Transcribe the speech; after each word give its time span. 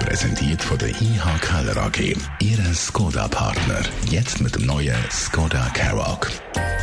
Präsentiert 0.00 0.62
von 0.62 0.78
der 0.78 0.88
IH 0.88 1.38
Keller 1.40 1.76
AG. 1.76 2.16
Ihre 2.40 2.74
Skoda-Partner. 2.74 3.82
Jetzt 4.10 4.40
mit 4.40 4.54
dem 4.54 4.66
neuen 4.66 4.96
Skoda 5.10 5.68
Karoq 5.74 6.30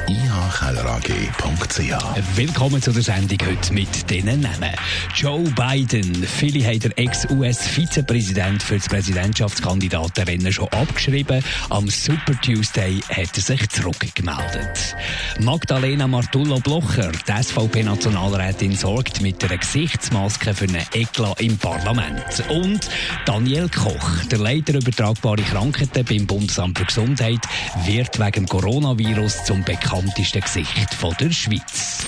ihkellerag.ch. 0.07 2.35
Willkommen 2.35 2.81
zu 2.81 2.91
der 2.91 3.03
Sendung 3.03 3.37
heute 3.47 3.73
mit 3.73 4.09
diesen 4.09 4.41
Namen. 4.41 4.71
Joe 5.15 5.43
Biden. 5.51 6.23
Viele 6.23 6.65
haben 6.65 6.79
der 6.79 6.97
Ex-US-Vizepräsident 6.97 8.61
für 8.61 8.77
das 8.77 8.89
Präsidentschaftskandidatenrennen 8.89 10.51
schon 10.51 10.67
abgeschrieben. 10.69 11.43
Am 11.69 11.87
Super 11.89 12.39
Tuesday 12.41 12.99
hat 13.09 13.35
er 13.35 13.41
sich 13.41 13.69
zurückgemeldet. 13.69 14.95
Magdalena 15.39 16.07
Martullo-Blocher, 16.07 17.11
die 17.27 17.43
SVP-Nationalrätin, 17.43 18.75
sorgt 18.75 19.21
mit 19.21 19.43
einer 19.43 19.57
Gesichtsmaske 19.57 20.53
für 20.53 20.65
einen 20.65 20.85
Eklat 20.93 21.41
im 21.41 21.57
Parlament. 21.57 22.43
Und 22.49 22.89
Daniel 23.25 23.69
Koch, 23.69 24.25
der 24.31 24.39
Leiter 24.39 24.75
übertragbare 24.75 25.41
Krankheiten 25.41 26.05
beim 26.05 26.27
Bundesamt 26.27 26.77
für 26.77 26.85
Gesundheit, 26.85 27.41
wird 27.85 28.19
wegen 28.19 28.45
Coronavirus 28.45 29.45
zum 29.45 29.63
bekannten 29.63 29.93
bekannteste 29.93 30.41
Gesicht 30.41 30.93
von 30.93 31.15
der 31.19 31.31
Schweiz. 31.31 32.07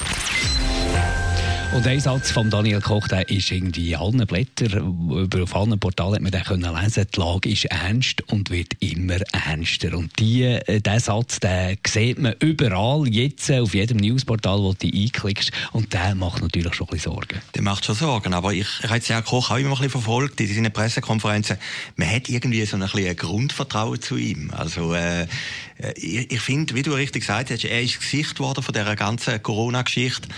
Und 1.76 1.86
ein 1.86 2.00
Satz 2.00 2.32
von 2.32 2.50
Daniel 2.50 2.80
Koch, 2.80 3.06
der 3.10 3.30
ist 3.30 3.52
irgendwie 3.52 3.98
allen 3.98 4.26
Blättern, 4.26 5.28
auf 5.44 5.56
allen 5.58 5.78
Portalen 5.78 6.26
hat 6.26 6.32
man 6.32 6.44
können 6.46 6.74
lesen, 6.82 7.06
die 7.14 7.20
Lage 7.20 7.50
ist 7.50 7.66
ernst 7.66 8.22
und 8.32 8.50
wird 8.50 8.76
immer 8.80 9.18
ernster. 9.34 9.98
Und 9.98 10.18
die, 10.18 10.44
äh, 10.44 10.80
diesen 10.80 11.00
Satz, 11.00 11.42
den 11.42 11.78
sieht 11.86 12.18
man 12.18 12.34
überall, 12.40 13.06
jetzt 13.10 13.52
auf 13.52 13.74
jedem 13.74 13.98
Newsportal, 13.98 14.60
wo 14.60 14.72
du 14.72 14.88
einklickst. 14.88 15.52
Und 15.74 15.92
der 15.92 16.16
macht 16.16 16.42
natürlich 16.42 16.74
schon 16.76 16.88
ein 16.88 16.92
bisschen 16.92 17.12
Sorgen. 17.12 17.42
Der 17.54 17.62
macht 17.62 17.84
schon 17.84 17.96
Sorgen, 17.96 18.34
aber 18.34 18.54
ich, 18.54 18.68
ich 18.80 18.86
habe 18.86 18.96
jetzt 18.96 19.10
ja 19.10 19.22
Koch 19.22 19.52
auch 19.52 19.58
immer 19.58 19.72
ein 19.72 19.76
bisschen 19.76 19.90
verfolgt 19.90 20.40
in 20.40 20.48
seinen 20.48 20.72
Pressekonferenzen. 20.72 21.58
Man 21.98 22.10
hat 22.10 22.30
irgendwie 22.30 22.66
so 22.66 22.78
ein, 22.78 22.84
bisschen 22.84 23.06
ein 23.06 23.18
Grundvertrauen 23.18 24.02
zu 24.02 24.16
ihm. 24.16 24.50
Also, 24.56 24.94
äh, 24.94 25.28
ich, 25.98 26.32
ich 26.32 26.40
finde, 26.40 26.74
wie 26.74 26.84
du 26.84 26.94
richtig 26.94 27.24
gesagt 27.24 27.50
hast, 27.52 27.66
er 27.66 27.82
ist 27.82 28.00
Gesicht 28.00 28.40
worden 28.40 28.64
von 28.64 28.74
dieser 28.74 28.96
ganzen 28.96 29.44
Corona-Geschichte. 29.44 30.30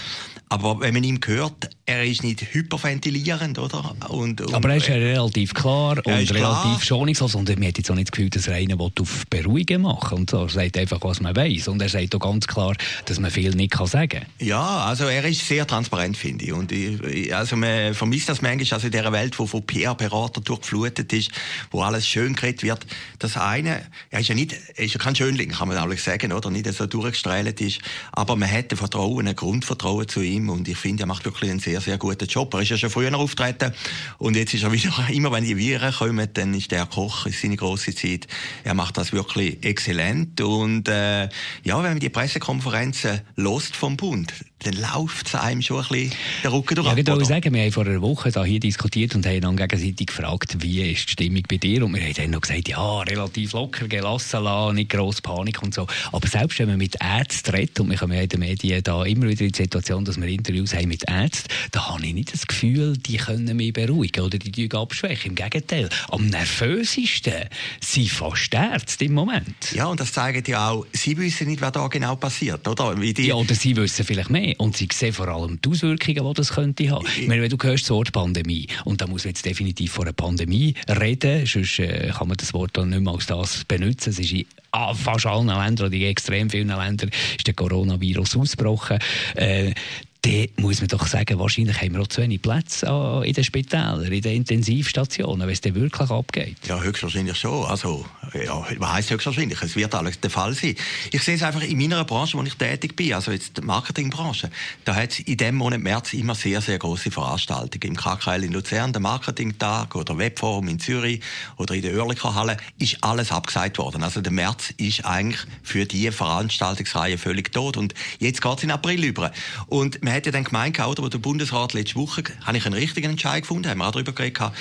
Aber 0.49 0.79
wenn 0.79 0.93
man 0.93 1.03
ihm 1.03 1.19
hört, 1.25 1.69
er 1.85 2.05
ist 2.05 2.23
nicht 2.23 2.53
hyperventilierend, 2.53 3.59
oder? 3.59 3.95
Und, 4.09 4.39
und 4.39 4.53
aber 4.53 4.69
er 4.69 4.77
ist 4.77 4.87
ja 4.87 4.95
relativ 4.95 5.53
klar 5.53 5.97
und 5.97 6.05
relativ 6.07 6.31
klar. 6.33 6.81
schonungslos. 6.81 7.35
Und 7.35 7.49
man 7.49 7.67
hat 7.67 7.77
jetzt 7.77 7.91
auch 7.91 7.95
nicht 7.95 8.07
das 8.07 8.11
Gefühl, 8.11 8.29
dass 8.29 8.47
er 8.47 8.55
einen 8.55 8.79
auf 8.79 9.25
Beruhigen 9.29 9.81
machen 9.81 10.19
und 10.19 10.29
so. 10.29 10.43
Er 10.43 10.49
sagt 10.49 10.77
einfach, 10.77 10.99
was 11.01 11.19
man 11.19 11.35
weiß. 11.35 11.67
Und 11.67 11.81
er 11.81 11.89
sagt 11.89 12.15
auch 12.15 12.19
ganz 12.19 12.47
klar, 12.47 12.75
dass 13.05 13.19
man 13.19 13.29
viel 13.29 13.51
nicht 13.51 13.71
kann 13.71 13.87
sagen 13.87 14.21
kann. 14.21 14.47
Ja, 14.47 14.85
also 14.85 15.05
er 15.05 15.25
ist 15.25 15.45
sehr 15.45 15.67
transparent, 15.67 16.15
finde 16.15 16.45
ich. 16.45 16.53
Und 16.53 16.71
ich, 16.71 17.35
also 17.35 17.57
man 17.57 17.93
vermisst 17.93 18.29
das 18.29 18.41
manchmal 18.41 18.75
also 18.75 18.87
in 18.87 18.91
dieser 18.91 19.11
Welt, 19.11 19.37
wo 19.39 19.45
von 19.45 19.65
PR-Berater 19.65 20.39
durchgeflutet 20.39 21.11
ist, 21.11 21.31
wo 21.71 21.81
alles 21.81 22.07
schön 22.07 22.35
geredet 22.35 22.63
wird. 22.63 22.87
Das 23.19 23.35
eine, 23.35 23.81
er 24.11 24.19
ist 24.21 24.29
ja 24.29 24.35
nicht, 24.35 24.55
er 24.75 24.85
ist 24.85 24.93
ja 24.93 24.99
kein 24.99 25.15
Schönling, 25.15 25.49
kann 25.49 25.67
man 25.67 25.77
auch 25.77 25.97
sagen, 25.97 26.31
oder? 26.31 26.49
Nicht 26.49 26.71
so 26.73 26.85
durchgestrahlt 26.85 27.59
ist. 27.59 27.79
Aber 28.13 28.37
man 28.37 28.49
hat 28.49 28.71
ein 28.71 28.77
Vertrauen, 28.77 29.27
ein 29.27 29.35
Grundvertrauen 29.35 30.07
zu 30.07 30.21
ihm 30.21 30.36
ihm 30.37 30.49
und 30.49 30.67
ich 30.67 30.77
finde, 30.77 31.03
er 31.03 31.07
macht 31.07 31.25
wirklich 31.25 31.49
einen 31.49 31.59
sehr, 31.59 31.81
sehr 31.81 31.97
guten 31.97 32.27
Job. 32.27 32.53
Er 32.53 32.61
ist 32.61 32.69
ja 32.69 32.77
schon 32.77 32.89
früher 32.89 33.13
auftreten 33.15 33.73
und 34.17 34.35
jetzt 34.35 34.53
ist 34.53 34.63
er 34.63 34.71
wieder, 34.71 34.91
immer 35.09 35.31
wenn 35.31 35.43
die 35.43 35.57
Viren 35.57 35.93
kommen, 35.93 36.27
dann 36.33 36.53
ist 36.53 36.71
der 36.71 36.85
Koch, 36.85 37.25
ist 37.25 37.41
seine 37.41 37.57
grosse 37.57 37.93
Zeit. 37.93 38.27
Er 38.63 38.73
macht 38.73 38.97
das 38.97 39.11
wirklich 39.13 39.63
exzellent 39.63 40.39
und 40.41 40.87
äh, 40.87 41.23
ja, 41.63 41.77
wenn 41.83 41.91
man 41.91 41.99
die 41.99 42.09
Pressekonferenzen 42.09 43.21
lost 43.35 43.75
vom 43.75 43.97
Bund, 43.97 44.33
dann 44.63 44.73
läuft 44.73 45.27
es 45.27 45.35
einem 45.35 45.61
schon 45.61 45.77
ein 45.77 45.87
bisschen 45.87 46.11
der 46.43 46.51
Rücken 46.51 46.75
durch. 46.75 46.87
Ja, 46.87 46.97
ich 46.97 47.05
würde 47.05 47.25
sagen, 47.25 47.53
wir 47.53 47.61
haben 47.61 47.71
vor 47.71 47.85
einer 47.85 48.01
Woche 48.01 48.31
da 48.31 48.43
hier 48.43 48.59
diskutiert 48.59 49.13
und 49.13 49.25
haben 49.25 49.41
dann 49.41 49.55
gegenseitig 49.55 50.07
gefragt, 50.07 50.57
wie 50.61 50.91
ist 50.91 51.07
die 51.07 51.11
Stimmung 51.11 51.43
bei 51.47 51.57
dir? 51.57 51.85
Und 51.85 51.93
wir 51.93 52.01
haben 52.01 52.13
dann 52.13 52.31
noch 52.31 52.41
gesagt, 52.41 52.67
ja, 52.67 53.01
relativ 53.01 53.53
locker, 53.53 53.87
gelassen 53.87 54.43
lassen, 54.43 54.75
nicht 54.75 54.89
grosse 54.89 55.21
Panik 55.21 55.61
und 55.61 55.75
so. 55.75 55.85
Aber 56.11 56.27
selbst 56.27 56.57
wenn 56.57 56.69
man 56.69 56.77
mit 56.77 56.95
Ärzten 56.99 57.51
redet, 57.51 57.79
und 57.79 57.91
wir 57.91 57.97
kommen 57.97 58.13
ja 58.13 58.21
in 58.21 58.29
den 58.29 58.39
Medien 58.39 58.81
da 58.81 59.03
immer 59.03 59.27
wieder 59.27 59.45
in 59.45 59.51
die 59.51 59.57
Situation, 59.57 60.05
dass 60.05 60.19
wir 60.19 60.26
Interviews 60.27 60.73
haben 60.73 60.87
mit 60.87 61.03
Ärzten, 61.07 61.49
da 61.71 61.89
habe 61.89 62.05
ich 62.05 62.13
nicht 62.13 62.33
das 62.33 62.47
Gefühl, 62.47 62.97
die 62.97 63.17
können 63.17 63.55
mich 63.55 63.73
beruhigen 63.73 64.23
oder 64.23 64.37
die 64.37 64.51
tun 64.51 64.79
abschwächen. 64.79 65.31
Im 65.31 65.35
Gegenteil, 65.35 65.89
am 66.09 66.27
nervösesten 66.27 67.49
sind 67.81 68.09
fast 68.09 68.53
Ärzte 68.53 69.05
im 69.05 69.13
Moment. 69.13 69.71
Ja, 69.73 69.85
und 69.87 69.99
das 69.99 70.11
zeigt 70.11 70.47
ja 70.47 70.69
auch, 70.69 70.85
sie 70.93 71.17
wissen 71.17 71.47
nicht, 71.47 71.61
was 71.61 71.71
da 71.71 71.87
genau 71.87 72.15
passiert, 72.15 72.67
oder? 72.67 72.99
Wie 72.99 73.13
die 73.13 73.27
ja, 73.27 73.35
oder 73.35 73.55
sie 73.55 73.75
wissen 73.75 74.05
vielleicht 74.05 74.29
mehr 74.29 74.55
und 74.59 74.77
sie 74.77 74.87
sehen 74.91 75.13
vor 75.13 75.27
allem 75.27 75.59
die 75.61 75.69
Auswirkungen, 75.69 76.27
die 76.27 76.33
das 76.33 76.53
könnte 76.53 76.89
haben. 76.89 77.05
Ich 77.19 77.27
meine, 77.27 77.41
wenn 77.41 77.49
du 77.49 77.57
hörst 77.61 77.83
das 77.83 77.89
Wort 77.91 78.11
Pandemie, 78.11 78.67
und 78.85 79.01
da 79.01 79.07
muss 79.07 79.23
man 79.23 79.31
jetzt 79.31 79.45
definitiv 79.45 79.91
von 79.91 80.05
einer 80.05 80.13
Pandemie 80.13 80.73
reden, 80.87 81.45
sonst 81.45 81.79
äh, 81.79 82.11
kann 82.15 82.27
man 82.27 82.37
das 82.37 82.53
Wort 82.53 82.71
dann 82.73 82.89
nicht 82.89 83.01
mehr 83.01 83.13
als 83.13 83.25
das 83.25 83.65
benutzen. 83.65 84.09
Es 84.09 84.19
ist 84.19 84.45
in 84.73 84.95
fast 84.95 85.25
allen 85.25 85.47
Ländern, 85.47 85.87
oder 85.87 85.95
in 85.95 86.03
extrem 86.03 86.49
vielen 86.49 86.69
Ländern, 86.69 87.09
ist 87.37 87.47
der 87.47 87.53
Coronavirus 87.53 88.37
ausgebrochen. 88.37 88.99
Äh, 89.35 89.73
dann 90.21 90.47
muss 90.57 90.79
man 90.79 90.87
doch 90.87 91.07
sagen, 91.07 91.39
wahrscheinlich 91.39 91.79
haben 91.81 91.93
wir 91.93 92.01
auch 92.01 92.07
zu 92.07 92.21
wenig 92.21 92.41
Plätze 92.41 93.21
in 93.23 93.33
den 93.33 93.43
Spitälern, 93.43 94.03
in 94.03 94.21
den 94.21 94.35
Intensivstationen, 94.35 95.47
wenn 95.47 95.53
es 95.53 95.61
dann 95.61 95.75
wirklich 95.75 96.09
abgeht. 96.09 96.57
Ja, 96.67 96.81
höchstwahrscheinlich 96.81 97.37
schon. 97.37 97.65
Also, 97.65 98.05
ja, 98.33 98.65
was 98.77 98.93
heisst 98.93 99.11
höchstwahrscheinlich? 99.11 99.61
Es 99.61 99.75
wird 99.75 99.93
alles 99.95 100.19
der 100.19 100.29
Fall 100.29 100.53
sein. 100.53 100.75
Ich 101.11 101.21
sehe 101.23 101.35
es 101.35 101.43
einfach 101.43 101.61
in 101.61 101.77
meiner 101.77 102.03
Branche, 102.03 102.37
wo 102.37 102.43
ich 102.43 102.55
tätig 102.55 102.95
bin, 102.95 103.13
also 103.13 103.31
jetzt 103.31 103.57
die 103.57 103.61
Marketingbranche, 103.61 104.49
da 104.85 104.95
hat 104.95 105.11
es 105.11 105.19
in 105.19 105.37
dem 105.37 105.55
Monat 105.55 105.81
März 105.81 106.13
immer 106.13 106.35
sehr, 106.35 106.61
sehr 106.61 106.79
große 106.79 107.11
Veranstaltungen. 107.11 107.95
Im 107.95 107.95
KKL 107.95 108.43
in 108.43 108.53
Luzern, 108.53 108.91
der 108.91 109.01
Marketingtag 109.01 109.95
oder 109.95 110.17
Webforum 110.17 110.67
in 110.67 110.79
Zürich 110.79 111.21
oder 111.57 111.75
in 111.75 111.83
der 111.83 111.95
Oerliker 111.95 112.33
Halle, 112.33 112.57
ist 112.79 113.01
alles 113.01 113.31
abgesagt 113.31 113.77
worden. 113.77 114.03
Also 114.03 114.21
der 114.21 114.31
März 114.31 114.56
ist 114.77 115.05
eigentlich 115.05 115.41
für 115.63 115.85
diese 115.85 116.11
Veranstaltungsreihe 116.11 117.17
völlig 117.17 117.51
tot 117.51 117.77
und 117.77 117.93
jetzt 118.19 118.41
geht 118.41 118.57
es 118.57 118.63
in 118.63 118.71
April 118.71 119.03
über. 119.03 119.31
Und 119.67 120.03
man 120.03 120.13
hat 120.13 120.25
ja 120.25 120.31
dann 120.31 120.43
gemeint, 120.43 120.79
oder, 120.79 121.03
wo 121.03 121.07
der 121.07 121.17
Bundesrat 121.17 121.73
letzte 121.73 121.95
Woche, 121.95 122.23
habe 122.45 122.57
ich 122.57 122.65
einen 122.65 122.75
richtigen 122.75 123.11
Entscheid 123.11 123.43
gefunden, 123.43 123.69
haben 123.69 123.79
wir 123.79 123.87
auch 123.87 123.91
darüber 123.91 124.11
geredet, 124.11 124.51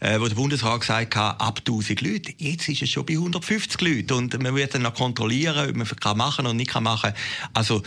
äh, 0.00 0.20
wo 0.20 0.26
der 0.28 0.34
Bundesrat 0.34 0.80
gesagt 0.80 1.16
hat, 1.16 1.40
ab 1.40 1.60
1000 1.60 2.00
Leute. 2.00 2.34
Jetzt 2.38 2.68
ist 2.68 2.82
es 2.82 2.90
schon 2.90 3.06
bei 3.06 3.14
150 3.14 3.80
Leuten 3.80 4.12
und 4.12 4.42
man 4.42 4.54
wird 4.54 4.74
dann 4.74 4.82
noch 4.82 4.94
kontrollieren, 4.94 5.70
ob 5.70 5.76
man 5.76 5.86
kann 5.86 6.16
machen 6.16 6.46
und 6.46 6.56
nicht 6.56 6.70
kann 6.70 6.82
machen. 6.82 7.12
Also, 7.52 7.82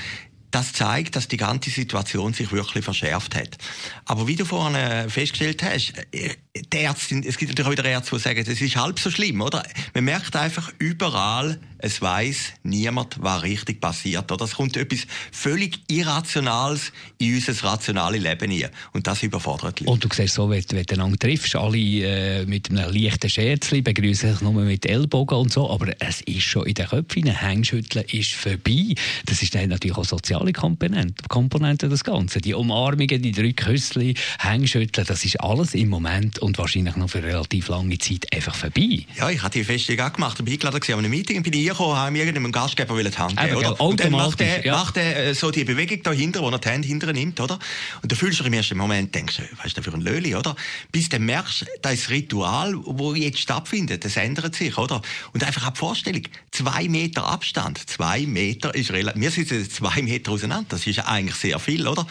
das 0.52 0.74
zeigt, 0.74 1.16
dass 1.16 1.28
die 1.28 1.38
ganze 1.38 1.70
Situation 1.70 2.34
sich 2.34 2.52
wirklich 2.52 2.84
verschärft 2.84 3.36
hat. 3.36 3.58
Aber 4.06 4.28
wie 4.28 4.36
du 4.36 4.46
vorhin 4.46 4.76
äh, 4.76 5.10
festgestellt 5.10 5.64
hast, 5.64 5.94
äh, 6.12 6.36
die 6.56 6.78
Ärzte, 6.78 7.22
es 7.26 7.38
gibt 7.38 7.52
natürlich 7.52 7.68
auch 7.68 7.72
wieder 7.72 7.86
Ärzte, 7.86 8.16
die 8.16 8.22
sagen, 8.22 8.40
es 8.40 8.62
ist 8.62 8.76
halb 8.76 9.00
so 9.00 9.12
schlimm, 9.12 9.42
oder? 9.42 9.64
Man 9.94 10.06
merkt 10.06 10.36
einfach 10.36 10.72
überall, 10.80 11.60
es 11.80 12.02
weiß 12.02 12.54
niemand, 12.64 13.18
was 13.22 13.44
richtig 13.44 13.82
passiert, 13.82 14.32
oder? 14.32 14.46
Es 14.46 14.56
kommt 14.56 14.78
etwas 14.78 15.08
völlig 15.32 15.80
Irrationales 15.88 16.92
in 17.18 17.36
unser 17.36 17.64
rationales 17.64 18.22
Leben 18.22 18.52
hier. 18.52 18.70
Und 18.94 19.08
das 19.08 19.24
überfordert 19.24 19.80
Leute. 19.80 19.92
Und 19.92 20.04
du 20.04 20.10
siehst 20.12 20.36
so, 20.36 20.50
wenn, 20.50 20.64
wenn 20.70 20.84
du 20.84 20.94
einander 20.96 21.18
triffst, 21.18 21.56
alle 21.56 21.78
äh, 21.78 22.46
mit 22.46 22.70
einem 22.70 22.94
leichten 22.94 23.30
Scherzli, 23.30 23.82
begrüßen 23.82 24.34
sich 24.34 24.42
nur 24.42 24.54
mit 24.54 24.86
Ellbogen 24.86 25.38
und 25.38 25.52
so, 25.52 25.70
aber 25.70 25.94
es 26.00 26.22
ist 26.22 26.44
schon 26.44 26.66
in 26.66 26.74
den 26.74 26.88
Köpfen, 26.88 27.28
Hängschütteln 27.28 28.06
ist 28.12 28.34
vorbei. 28.34 28.94
Das 29.26 29.42
ist 29.42 29.56
dann 29.56 29.70
natürlich 29.70 29.98
auch 29.98 30.06
soziale 30.06 30.52
Komponente, 30.54 31.24
Komponente 31.30 31.88
das 31.88 32.04
Ganze. 32.04 32.42
Die 32.42 32.54
Umarmungen, 32.54 33.22
die 33.22 33.32
drei 33.32 33.54
Küssli, 33.54 34.16
Hängschütteln, 34.40 35.08
das 35.08 35.24
ist 35.24 35.40
alles 35.40 35.74
im 35.74 35.90
Moment 35.90 36.40
und 36.40 36.58
wahrscheinlich 36.58 36.96
noch 36.96 37.10
für 37.10 37.24
relativ 37.24 37.70
lange 37.70 37.98
Zeit 37.98 38.26
einfach 38.34 38.56
vorbei. 38.56 39.06
Ja, 39.18 39.30
ich 39.30 39.42
hatte 39.42 39.60
die 39.60 39.64
Feststellung 39.64 40.06
auch 40.06 40.14
gemacht. 40.14 40.38
Ich 40.40 40.46
bin 40.46 40.54
eingeladen 40.54 40.94
an 40.94 41.00
einem 41.00 41.12
Meeting, 41.12 41.42
bin 41.44 41.54
ich 41.72 41.80
reingekommen, 41.80 41.98
habe 41.98 42.12
mir 42.12 42.20
irgendeinem 42.20 42.52
Gastgeber 42.52 43.02
die 43.02 43.18
Hand 43.18 43.38
geben, 43.38 43.56
oder? 43.56 43.82
Und 43.82 44.00
dann 44.00 44.12
macht 44.12 44.42
er, 44.42 44.66
ja. 44.66 44.74
macht 44.74 44.98
er 44.98 45.30
äh, 45.30 45.34
so 45.34 45.52
die 45.52 45.64
Bewegung 45.64 46.02
dahinter, 46.04 46.42
wo 46.42 46.50
er 46.50 46.60
die 46.60 46.70
Hand 46.70 46.86
hinterher 46.86 47.14
nimmt, 47.14 47.40
oder? 47.40 47.60
Und 48.02 48.12
da 48.12 48.16
fühlst 48.16 48.40
du 48.40 48.44
im 48.44 48.54
ersten 48.54 48.78
Moment, 48.78 49.14
denkst 49.14 49.38
du, 49.38 49.44
was 49.58 49.68
ist 49.68 49.78
das 49.78 49.86
für 49.86 49.94
ein 49.94 50.02
Löli, 50.02 50.36
oder? 50.36 50.56
Bis 50.92 51.10
du 51.10 51.20
merkst, 51.20 51.66
das 51.82 52.10
Ritual, 52.10 52.76
das 52.86 53.18
jetzt 53.18 53.40
stattfindet, 53.40 54.06
das 54.06 54.18
ändert 54.18 54.56
sich, 54.56 54.78
oder? 54.78 55.02
Und 55.34 55.44
einfach 55.44 55.68
eine 55.68 55.76
Vorstellung, 55.76 56.24
zwei 56.52 56.88
Meter 56.88 57.26
Abstand, 57.26 57.90
zwei 57.90 58.26
Meter 58.26 58.74
ist 58.76 58.92
relativ, 58.92 59.22
wir 59.22 59.32
sitzen 59.32 59.70
zwei 59.70 60.02
Meter 60.02 60.32
auseinander, 60.32 60.68
das 60.70 60.88
ist 60.88 61.00
eigentlich 61.00 61.36
sehr 61.36 61.60
viel, 61.60 61.88
oder? 61.88 62.06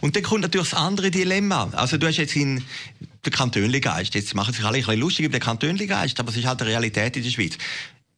Und 0.00 0.16
dann 0.16 0.22
kommt 0.22 0.42
natürlich 0.42 0.70
das 0.70 0.78
andere 0.78 1.10
Dilemma. 1.10 1.70
Also 1.72 1.96
du 1.96 2.06
hast 2.06 2.16
jetzt 2.16 2.36
in 2.36 2.64
der 3.24 3.32
Kantönligeist, 3.32 4.14
jetzt 4.14 4.34
machen 4.34 4.52
sich 4.52 4.64
alle 4.64 4.78
ein 4.78 4.84
bisschen 4.84 5.00
lustig 5.00 5.24
über 5.26 5.38
den 5.38 5.42
Kantönligeist, 5.42 6.20
aber 6.20 6.30
es 6.30 6.36
ist 6.36 6.44
halt 6.44 6.60
die 6.60 6.64
Realität 6.64 7.16
in 7.16 7.22
der 7.22 7.30
Schweiz 7.30 7.56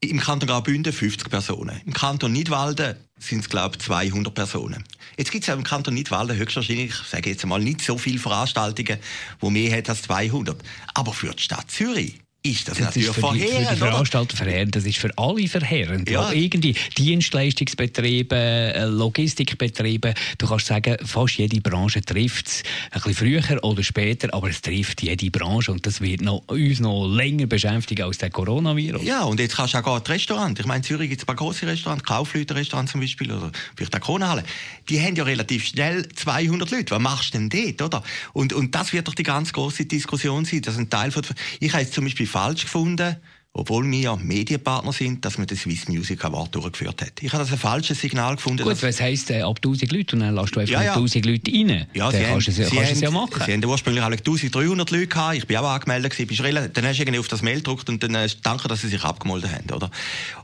Im 0.00 0.20
Kanton 0.20 0.48
Graubünden 0.48 0.92
50 0.92 1.30
Personen. 1.30 1.80
Im 1.86 1.92
Kanton 1.92 2.32
Nidwalden 2.32 2.96
sind 3.18 3.40
es, 3.40 3.48
glaube 3.48 3.76
ich, 3.76 3.82
200 3.84 4.34
Personen. 4.34 4.84
Jetzt 5.16 5.30
gibt 5.30 5.44
es 5.44 5.48
ja 5.48 5.54
im 5.54 5.62
Kanton 5.62 5.94
Nidwalden 5.94 6.36
höchstwahrscheinlich, 6.36 6.90
ich 6.90 7.08
sage 7.08 7.30
jetzt 7.30 7.46
mal, 7.46 7.58
nicht 7.58 7.80
so 7.80 7.96
viele 7.96 8.18
Veranstaltungen, 8.18 8.98
wo 9.40 9.48
mehr 9.48 9.76
hat 9.76 9.88
als 9.88 10.02
200. 10.02 10.62
Aber 10.94 11.14
für 11.14 11.32
die 11.32 11.42
Stadt 11.42 11.70
Zürich 11.70 12.20
ist 12.50 12.68
das, 12.68 12.78
das 12.78 12.86
natürlich 12.86 13.08
ist 13.08 13.14
für 13.14 13.32
die, 13.34 13.40
für 13.40 13.70
die 13.70 13.76
Veranstalter 13.76 14.36
verheerend. 14.36 14.76
Das 14.76 14.84
ist 14.84 14.98
für 14.98 15.10
alle 15.16 15.46
verheerend. 15.48 16.08
Ja. 16.08 16.30
irgendwie 16.32 16.74
Dienstleistungsbetriebe, 16.96 18.36
äh, 18.36 18.84
Logistikbetriebe, 18.84 20.14
du 20.38 20.46
kannst 20.46 20.66
sagen, 20.66 20.96
fast 21.04 21.38
jede 21.38 21.60
Branche 21.60 22.02
trifft 22.02 22.46
es. 22.46 22.62
Ein 22.90 23.02
bisschen 23.02 23.14
früher 23.14 23.64
oder 23.64 23.82
später, 23.82 24.32
aber 24.32 24.50
es 24.50 24.60
trifft 24.62 25.02
jede 25.02 25.30
Branche 25.30 25.72
und 25.72 25.86
das 25.86 26.00
wird 26.00 26.20
noch, 26.20 26.42
uns 26.46 26.80
noch 26.80 27.06
länger 27.06 27.46
beschäftigen 27.46 28.02
als 28.02 28.18
der 28.18 28.30
Coronavirus. 28.30 29.02
Ja, 29.02 29.24
und 29.24 29.40
jetzt 29.40 29.56
kannst 29.56 29.74
du 29.74 29.78
auch 29.78 29.82
gerade 29.82 30.08
Restaurant. 30.08 30.58
Ich 30.58 30.66
meine, 30.66 30.78
in 30.78 30.84
Zürich 30.84 31.08
gibt 31.08 31.20
es 31.20 31.24
ein 31.24 31.26
paar 31.26 31.36
große 31.36 31.66
Restaurants, 31.66 32.04
Kaufleute-Restaurants 32.04 32.92
zum 32.92 33.00
Beispiel, 33.00 33.32
oder 33.32 33.50
vielleicht 33.74 33.94
auch 33.96 34.00
Kronenhalle. 34.00 34.44
Die 34.88 35.00
haben 35.00 35.16
ja 35.16 35.24
relativ 35.24 35.66
schnell 35.66 36.08
200 36.08 36.70
Leute. 36.70 36.94
Was 36.94 37.00
machst 37.00 37.34
du 37.34 37.38
denn 37.38 37.48
dort, 37.48 37.82
oder? 37.82 38.02
Und, 38.32 38.52
und 38.52 38.74
das 38.74 38.92
wird 38.92 39.08
doch 39.08 39.14
die 39.14 39.22
ganz 39.22 39.52
große 39.52 39.86
Diskussion 39.86 40.44
sein. 40.44 40.62
Das 40.62 40.74
ist 40.74 40.80
ein 40.80 40.90
Teil 40.90 41.10
von, 41.10 41.22
ich 41.60 41.72
habe 41.72 41.82
jetzt 41.82 41.94
zum 41.94 42.04
Beispiel 42.04 42.26
falsch 42.36 42.64
gefunden, 42.64 43.16
obwohl 43.54 43.90
wir 43.90 43.98
ja 43.98 44.16
Medienpartner 44.16 44.92
sind, 44.92 45.24
dass 45.24 45.38
man 45.38 45.46
das 45.46 45.60
Swiss 45.60 45.88
Music 45.88 46.22
Award 46.22 46.54
durchgeführt 46.54 47.00
hat. 47.00 47.22
Ich 47.22 47.32
habe 47.32 47.42
das 47.42 47.50
ein 47.50 47.56
falsches 47.58 47.98
Signal 47.98 48.36
gefunden. 48.36 48.62
Gut, 48.62 48.82
was 48.82 49.00
heisst 49.00 49.30
äh, 49.30 49.40
ab 49.40 49.56
1000 49.56 49.90
Leute 49.90 50.16
und 50.16 50.20
dann 50.20 50.34
lässt 50.34 50.54
du 50.54 50.60
einfach 50.60 50.74
ja, 50.74 50.82
ja. 50.82 50.92
1000 50.92 51.24
Leute 51.24 51.50
rein. 51.50 51.86
Ja, 51.94 52.12
dann 52.12 52.22
kannst 52.26 52.48
du 52.48 52.50
es, 52.50 52.70
kannst 52.70 52.92
es 52.92 53.00
ja 53.00 53.10
machen. 53.10 53.42
Sie 53.46 53.52
haben 53.54 53.64
ursprünglich 53.64 54.04
1300 54.04 54.90
Leute 54.90 55.06
gehabt. 55.06 55.36
Ich 55.36 55.46
bin 55.46 55.56
auch 55.56 55.66
angemeldet 55.66 56.14
gewesen. 56.14 56.70
Dann 56.74 56.84
hast 56.84 56.98
du 56.98 57.02
irgendwie 57.02 57.18
auf 57.18 57.28
das 57.28 57.40
Mail 57.40 57.56
gedruckt 57.56 57.88
und 57.88 58.02
dann 58.02 58.14
äh, 58.14 58.28
danke, 58.42 58.68
dass 58.68 58.82
sie 58.82 58.88
sich 58.88 59.02
abgemeldet 59.02 59.50
haben, 59.50 59.70
oder? 59.74 59.90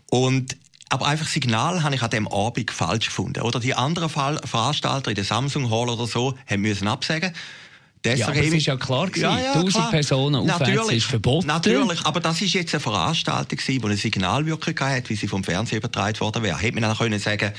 Und 0.08 0.56
aber 0.88 1.06
einfach 1.06 1.26
Signal 1.26 1.82
habe 1.82 1.94
ich 1.94 2.02
an 2.02 2.10
dem 2.10 2.28
Abend 2.28 2.70
falsch 2.70 3.06
gefunden. 3.06 3.42
Oder 3.42 3.60
die 3.60 3.74
anderen 3.74 4.08
Veranstalter 4.08 5.10
in 5.10 5.14
der 5.14 5.24
Samsung 5.24 5.70
Hall 5.70 5.90
oder 5.90 6.06
so 6.06 6.34
haben 6.46 6.62
müssen 6.62 6.88
absagen. 6.88 7.32
Deshalb 8.04 8.34
ja, 8.34 8.40
aber 8.40 8.48
es 8.48 8.54
ist 8.54 8.66
ja 8.66 8.76
klar 8.76 9.06
gewesen, 9.06 9.22
ja, 9.22 9.38
ja, 9.38 9.52
1000 9.52 9.90
Personen 9.90 10.50
aufwärts 10.50 10.90
ist 10.90 11.06
verboten. 11.06 11.46
Natürlich, 11.46 12.04
aber 12.04 12.18
das 12.18 12.42
ist 12.42 12.52
jetzt 12.52 12.74
eine 12.74 12.80
Veranstaltung 12.80 13.56
gewesen, 13.56 13.80
die 13.80 13.86
eine 13.86 13.96
Signalwirkung 13.96 14.74
hat, 14.80 15.08
wie 15.08 15.14
sie 15.14 15.28
vom 15.28 15.44
Fernsehen 15.44 15.78
übertragen 15.78 16.18
worden 16.18 16.42
wäre. 16.42 16.58
Hätte 16.58 16.74
man 16.74 16.82
dann 16.82 16.96
können 16.96 17.20
sagen 17.20 17.52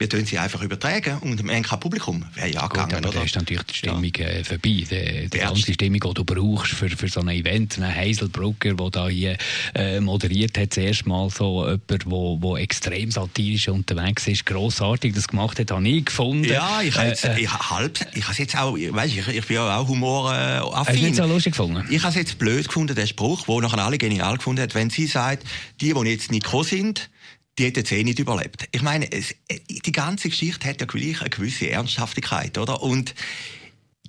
wir 0.00 0.08
tun 0.08 0.24
sie 0.24 0.38
einfach 0.38 0.62
übertragen 0.62 1.18
und 1.18 1.38
haben 1.40 1.62
kein 1.62 1.78
Publikum. 1.78 2.24
Wäre 2.34 2.48
ja 2.48 2.62
Gut, 2.62 2.70
gegangen, 2.70 3.04
aber 3.04 3.08
oder? 3.10 3.22
ist 3.22 3.36
natürlich 3.36 3.64
die 3.64 3.74
Stimmung 3.74 4.10
ja. 4.16 4.26
äh, 4.28 4.44
vorbei. 4.44 4.84
Die, 4.90 5.28
die 5.28 5.38
ganze 5.38 5.74
Stimmung, 5.74 6.00
die 6.00 6.14
du 6.14 6.24
brauchst 6.24 6.72
für, 6.72 6.88
für 6.88 7.08
so 7.08 7.20
ein 7.20 7.28
Event. 7.28 7.78
Ein 7.78 7.94
Hazel 7.94 8.30
Brugger, 8.30 8.72
der 8.72 8.90
da 8.90 9.08
hier 9.08 9.36
äh, 9.74 10.00
moderiert 10.00 10.56
hat, 10.56 10.72
zuerst 10.72 11.06
mal 11.06 11.28
so 11.28 11.66
jemand, 11.66 12.06
wo, 12.06 12.40
wo 12.40 12.56
extrem 12.56 13.10
satirisch 13.10 13.68
unterwegs 13.68 14.26
ist, 14.26 14.46
grossartig 14.46 15.14
das 15.14 15.28
gemacht 15.28 15.58
hat, 15.58 15.70
habe 15.70 15.86
ich 15.86 16.06
gefunden. 16.06 16.44
Ja, 16.44 16.80
ich 16.80 16.96
habe 16.96 17.08
äh, 17.08 17.36
äh, 17.36 17.40
ich 17.42 17.52
halb, 17.52 18.00
ich 18.14 18.24
habe 18.26 18.38
jetzt 18.38 18.56
auch, 18.56 18.78
weißt, 18.78 19.14
ich, 19.14 19.28
ich 19.28 19.46
bin 19.46 19.56
ja 19.56 19.76
auch 19.76 19.86
humoraffin. 19.86 20.74
Hast 20.74 20.98
du 20.98 21.04
nicht 21.04 21.16
so 21.16 21.26
lustig 21.26 21.52
gefunden? 21.52 21.86
Ich 21.90 22.00
habe 22.00 22.08
es 22.08 22.16
jetzt 22.16 22.38
blöd 22.38 22.66
gefunden, 22.66 22.94
der 22.94 23.06
Spruch, 23.06 23.44
den 23.44 23.58
nachher 23.58 23.84
alle 23.84 23.98
genial 23.98 24.38
gefunden 24.38 24.62
hat, 24.62 24.74
wenn 24.74 24.88
sie 24.88 25.06
sagt, 25.06 25.46
die, 25.82 25.92
die 25.92 26.08
jetzt 26.08 26.30
nicht 26.30 26.44
gekommen 26.44 26.64
sind, 26.64 27.10
die 27.58 27.64
hätten 27.64 27.84
es 27.84 27.92
eh 27.92 28.04
nicht 28.04 28.18
überlebt. 28.18 28.68
Ich 28.72 28.82
meine, 28.82 29.10
es, 29.10 29.32
äh, 29.48 29.58
die 29.68 29.92
ganze 29.92 30.28
Geschichte 30.28 30.68
hat 30.68 30.80
ja 30.80 30.86
gleich 30.86 31.20
eine 31.20 31.30
gewisse 31.30 31.70
Ernsthaftigkeit, 31.70 32.56
oder? 32.58 32.82
Und 32.82 33.14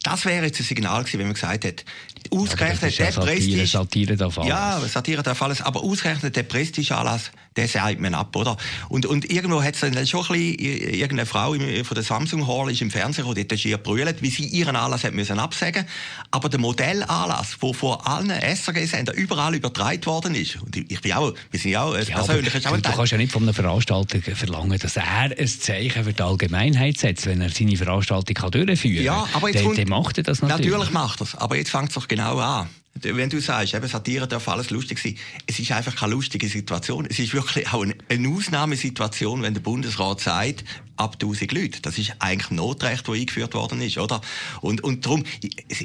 das 0.03 0.25
wäre 0.25 0.45
jetzt 0.45 0.59
ein 0.59 0.63
Signal 0.63 1.03
gewesen, 1.03 1.19
wenn 1.19 1.27
man 1.27 1.33
gesagt 1.35 1.63
hätte, 1.63 1.83
ausgerechnet 2.31 2.97
ja, 2.97 3.05
der 3.05 3.13
Satire, 3.13 3.33
Prestige... 3.33 3.67
Satire 3.67 4.17
darf 4.17 4.37
alles. 4.37 4.49
Ja, 4.49 4.79
Satire 4.87 5.23
darf 5.23 5.41
alles, 5.41 5.61
aber 5.61 5.83
ausgerechnet 5.83 6.35
der 6.35 6.43
Prestigeanlass, 6.43 7.31
der 7.55 7.67
sagt 7.67 7.99
man 7.99 8.13
ab, 8.13 8.35
oder? 8.35 8.55
Und, 8.89 9.05
und 9.05 9.29
irgendwo 9.29 9.61
hat 9.61 9.75
es 9.75 9.81
dann 9.81 10.07
schon 10.07 10.21
ein 10.21 10.27
bisschen, 10.27 10.93
irgendeine 10.93 11.25
Frau 11.25 11.53
von 11.53 11.95
der 11.95 12.03
Samsung 12.03 12.47
Hall 12.47 12.71
ist 12.71 12.81
im 12.81 12.89
Fernsehen 12.89 13.25
gekommen, 13.25 13.35
die 13.35 13.53
hat 13.53 13.59
schier 13.59 13.77
brüllt, 13.77 14.21
wie 14.21 14.29
sie 14.29 14.45
ihren 14.45 14.75
Anlass 14.75 15.03
hat 15.03 15.13
müssen 15.13 15.37
absagen. 15.37 15.85
Aber 16.31 16.47
der 16.47 16.59
Modellanlass, 16.59 17.57
der 17.61 17.73
von 17.73 17.99
allen 18.01 18.29
SRG-Sendern 18.29 19.15
überall 19.15 19.53
übertragen 19.53 20.05
worden 20.05 20.35
ist, 20.35 20.61
und 20.61 20.77
ich 20.77 21.01
bin 21.01 21.11
auch, 21.13 21.33
wir 21.51 21.59
sind 21.59 21.75
auch, 21.75 21.95
ja, 21.97 22.03
persönlich 22.03 22.55
ist 22.55 22.67
auch 22.67 22.77
Du 22.77 22.91
kannst 22.91 23.11
ja 23.11 23.17
nicht 23.17 23.31
von 23.31 23.43
einem 23.43 23.53
Veranstalter 23.53 24.21
verlangen, 24.21 24.79
dass 24.79 24.95
er 24.95 25.03
ein 25.07 25.47
Zeichen 25.47 26.03
für 26.03 26.13
die 26.13 26.23
Allgemeinheit 26.23 26.97
setzt, 26.97 27.25
wenn 27.25 27.41
er 27.41 27.49
seine 27.49 27.75
Veranstaltung 27.75 28.33
kann 28.33 28.51
durchführen 28.51 28.95
kann. 28.95 29.03
Ja, 29.03 29.27
aber 29.33 29.49
jetzt 29.49 29.77
der, 29.77 29.87
macht 29.87 30.17
er 30.17 30.23
das 30.23 30.41
natürlich. 30.41 30.71
Natürlich 30.71 30.91
macht 30.91 31.19
er 31.19 31.25
es, 31.25 31.35
aber 31.35 31.57
jetzt 31.57 31.69
fängt 31.69 31.89
es 31.89 31.95
doch 31.95 32.07
genau 32.07 32.39
an. 32.39 32.69
Wenn 32.93 33.29
du 33.29 33.39
sagst, 33.39 33.73
eben 33.73 33.87
Satire 33.87 34.27
darf 34.27 34.47
alles 34.47 34.69
lustig 34.69 34.99
sein, 34.99 35.17
es 35.47 35.59
ist 35.59 35.71
einfach 35.71 35.95
keine 35.95 36.13
lustige 36.13 36.47
Situation. 36.47 37.07
Es 37.09 37.19
ist 37.19 37.33
wirklich 37.33 37.71
auch 37.73 37.83
eine, 37.83 38.29
Ausnahmesituation, 38.29 39.41
wenn 39.41 39.53
der 39.53 39.61
Bundesrat 39.61 40.19
sagt, 40.19 40.65
ab 41.01 41.15
1000 41.15 41.51
Leute. 41.51 41.81
Das 41.81 41.97
ist 41.97 42.13
eigentlich 42.19 42.51
ein 42.51 42.57
Notrecht, 42.57 43.07
das 43.07 43.15
eingeführt 43.15 43.53
worden 43.53 43.81
ist, 43.81 43.97
oder? 43.97 44.21
Und, 44.61 44.83
und 44.83 45.05
darum... 45.05 45.23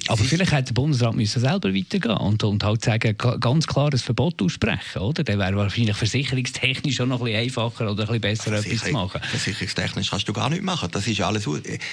Aber 0.09 0.23
vielleicht 0.23 0.53
hätte 0.53 0.73
der 0.73 0.75
Bundesrat 0.75 1.15
müssen 1.15 1.41
selber 1.41 1.75
weitergehen 1.75 2.17
und, 2.19 2.45
und 2.45 2.63
halt 2.63 2.85
sagen, 2.85 3.17
ganz 3.17 3.67
klar 3.67 3.91
ein 3.93 3.99
Verbot 3.99 4.41
aussprechen, 4.43 5.01
oder? 5.01 5.25
Dann 5.25 5.39
wäre 5.39 5.57
wahrscheinlich 5.57 5.97
versicherungstechnisch 5.97 7.01
auch 7.01 7.07
noch 7.07 7.21
ein 7.21 7.25
bisschen 7.25 7.41
einfacher 7.41 7.91
oder 7.91 8.03
ein 8.03 8.21
bisschen 8.21 8.21
besser 8.21 8.53
etwas 8.53 8.85
zu 8.85 8.93
machen. 8.93 9.21
Versicherungstechnisch 9.23 10.11
kannst 10.11 10.29
du 10.29 10.33
gar 10.33 10.51
nicht 10.51 10.63
machen. 10.63 10.89
Das 10.93 11.07
ist 11.07 11.21
alles... 11.23 11.49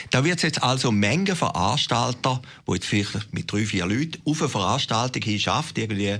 Da 0.09 0.23
wird 0.25 0.37
es 0.37 0.43
jetzt 0.43 0.61
also 0.61 0.91
Mengen 0.91 1.35
Veranstalter, 1.35 2.41
die 2.67 2.73
jetzt 2.73 2.85
vielleicht 2.85 3.33
mit 3.33 3.51
drei, 3.51 3.65
vier 3.65 3.85
Leuten 3.85 4.21
auf 4.25 4.41
eine 4.41 4.49
Veranstaltung 4.49 5.21
hin 5.21 5.39
schafft, 5.39 5.77
irgendwie 5.77 6.17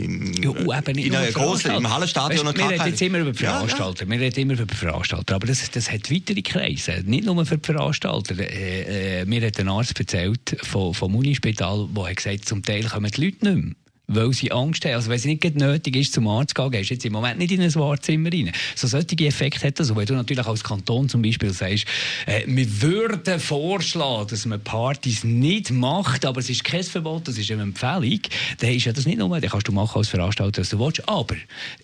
im, 0.00 0.32
ja, 0.42 0.50
eben 0.78 0.96
nicht 0.96 1.06
in 1.06 1.14
einer 1.14 1.32
grossen, 1.32 1.72
im 1.72 1.92
Hallenstadion. 1.92 2.46
Weißt, 2.46 2.58
wir 2.58 2.70
reden 2.70 2.86
jetzt 2.86 3.02
immer 3.02 3.18
über 3.18 3.34
Veranstalter, 3.34 4.04
ja, 4.04 4.12
ja. 4.12 4.18
wir 4.18 4.26
reden 4.26 4.40
immer 4.40 4.60
über 4.60 4.74
Veranstalter, 4.74 5.34
aber 5.34 5.46
das, 5.46 5.70
das 5.70 5.90
hat 5.90 6.10
weitere 6.10 6.42
Kreise, 6.42 7.02
nicht 7.04 7.24
nur 7.24 7.44
für 7.46 7.58
die 7.58 7.66
Veranstalter. 7.66 8.38
Äh, 8.38 9.20
äh, 9.20 9.24
mir 9.24 9.46
hat 9.46 9.58
ein 9.60 9.68
Arzt 9.68 9.98
erzählt 9.98 10.56
vom, 10.62 10.94
vom 10.94 11.14
Unispital, 11.14 11.88
der 11.94 12.14
gesagt 12.14 12.40
hat, 12.40 12.44
zum 12.44 12.62
Teil 12.62 12.84
kommen 12.84 13.10
die 13.10 13.24
Leute 13.24 13.44
nicht 13.44 13.64
mehr 13.64 13.74
weil 14.12 14.32
sie 14.32 14.50
Angst 14.50 14.84
haben. 14.84 14.94
Also 14.94 15.08
wenn 15.08 15.16
es 15.16 15.24
nicht 15.24 15.54
nötig 15.54 15.96
ist, 15.96 16.12
zum 16.12 16.26
Arzt 16.26 16.56
zu 16.56 16.62
gehen, 16.62 16.72
gehst 16.72 16.90
du 16.90 16.94
jetzt 16.94 17.04
im 17.04 17.12
Moment 17.12 17.38
nicht 17.38 17.52
in 17.52 17.60
ein 17.60 17.74
Wartezimmer 17.74 18.32
rein. 18.32 18.52
So 18.74 18.88
solche 18.88 19.26
Effekte 19.26 19.68
hat 19.68 19.78
das. 19.78 19.90
Und 19.90 19.96
wenn 19.96 20.06
du 20.06 20.14
natürlich 20.14 20.46
als 20.46 20.64
Kanton 20.64 21.08
zum 21.08 21.22
Beispiel 21.22 21.52
sagst, 21.52 21.84
äh, 22.26 22.42
wir 22.46 22.82
würden 22.82 23.38
vorschlagen, 23.38 24.28
dass 24.28 24.46
man 24.46 24.60
Partys 24.60 25.22
nicht 25.24 25.70
macht, 25.70 26.24
aber 26.24 26.40
es 26.40 26.50
ist 26.50 26.64
kein 26.64 26.82
Verbot, 26.82 27.28
das 27.28 27.38
ist 27.38 27.50
eine 27.50 27.62
Empfehlung, 27.62 28.20
dann 28.58 28.70
ist 28.70 28.84
ja 28.84 28.92
das 28.92 29.06
nicht 29.06 29.18
nur, 29.18 29.40
dann 29.40 29.50
kannst 29.50 29.68
du 29.68 29.72
machen 29.72 29.98
als 29.98 30.08
Veranstalter, 30.08 30.62
was 30.62 30.70
du 30.70 30.78
willst, 30.78 31.08
aber 31.08 31.36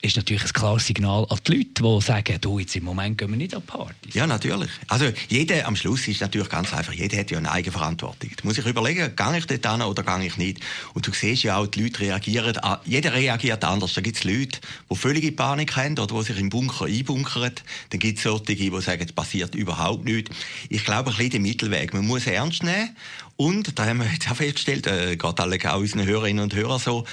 es 0.02 0.10
ist 0.10 0.16
natürlich 0.16 0.44
ein 0.44 0.52
klares 0.52 0.86
Signal 0.86 1.26
an 1.28 1.38
die 1.46 1.52
Leute, 1.52 1.82
die 1.82 2.00
sagen, 2.04 2.38
du, 2.40 2.58
jetzt 2.58 2.74
im 2.74 2.84
Moment 2.84 3.18
gehen 3.18 3.30
wir 3.30 3.36
nicht 3.36 3.54
an 3.54 3.62
Partys. 3.62 4.14
Ja, 4.14 4.26
natürlich. 4.26 4.70
Also 4.88 5.06
jeder, 5.28 5.66
am 5.66 5.76
Schluss 5.76 6.08
ist 6.08 6.20
natürlich 6.20 6.48
ganz 6.48 6.72
einfach, 6.72 6.92
jeder 6.92 7.18
hat 7.18 7.30
ja 7.30 7.38
eine 7.38 7.50
eigene 7.50 7.72
Verantwortung. 7.72 8.30
Da 8.36 8.44
muss 8.44 8.58
ich 8.58 8.66
überlegen, 8.66 9.14
gehe 9.14 9.38
ich 9.38 9.46
dort 9.46 9.66
hin 9.66 9.82
oder 9.82 10.02
gehe 10.02 10.26
ich 10.26 10.36
nicht. 10.36 10.60
Und 10.94 11.06
du 11.06 11.12
siehst 11.12 11.44
ja 11.44 11.56
auch, 11.56 11.66
die 11.66 11.82
Leute 11.82 12.00
reagieren 12.00 12.15
reagieren, 12.16 12.58
jeder 12.84 13.12
reagiert 13.12 13.64
anders. 13.64 13.94
Da 13.94 14.00
gibt 14.00 14.16
es 14.16 14.24
Leute, 14.24 14.58
die 14.90 14.96
völlige 14.96 15.32
Panik 15.32 15.76
haben 15.76 15.98
oder 15.98 16.14
die 16.18 16.24
sich 16.24 16.38
im 16.38 16.48
Bunker 16.48 16.86
einbunkern. 16.86 17.52
Dann 17.90 18.00
gibt 18.00 18.18
es 18.18 18.24
solche, 18.24 18.56
die 18.56 18.80
sagen, 18.80 19.04
es 19.04 19.12
passiert 19.12 19.54
überhaupt 19.54 20.04
nichts. 20.04 20.30
Ich 20.68 20.84
glaube, 20.84 21.10
ein 21.10 21.16
bisschen 21.16 21.30
den 21.30 21.42
Mittelweg. 21.42 21.94
Man 21.94 22.06
muss 22.06 22.26
ernst 22.26 22.62
nehmen. 22.62 22.96
Und, 23.36 23.78
da 23.78 23.86
haben 23.86 23.98
wir 23.98 24.06
jetzt 24.10 24.30
auch 24.30 24.36
festgestellt, 24.36 24.86
äh, 24.86 25.16
gerade 25.16 25.42
alle 25.42 25.58
auch 25.64 25.78
unseren 25.78 26.06
Hörerinnen 26.06 26.42
und 26.42 26.54
Hörern 26.54 26.78
so, 26.78 27.04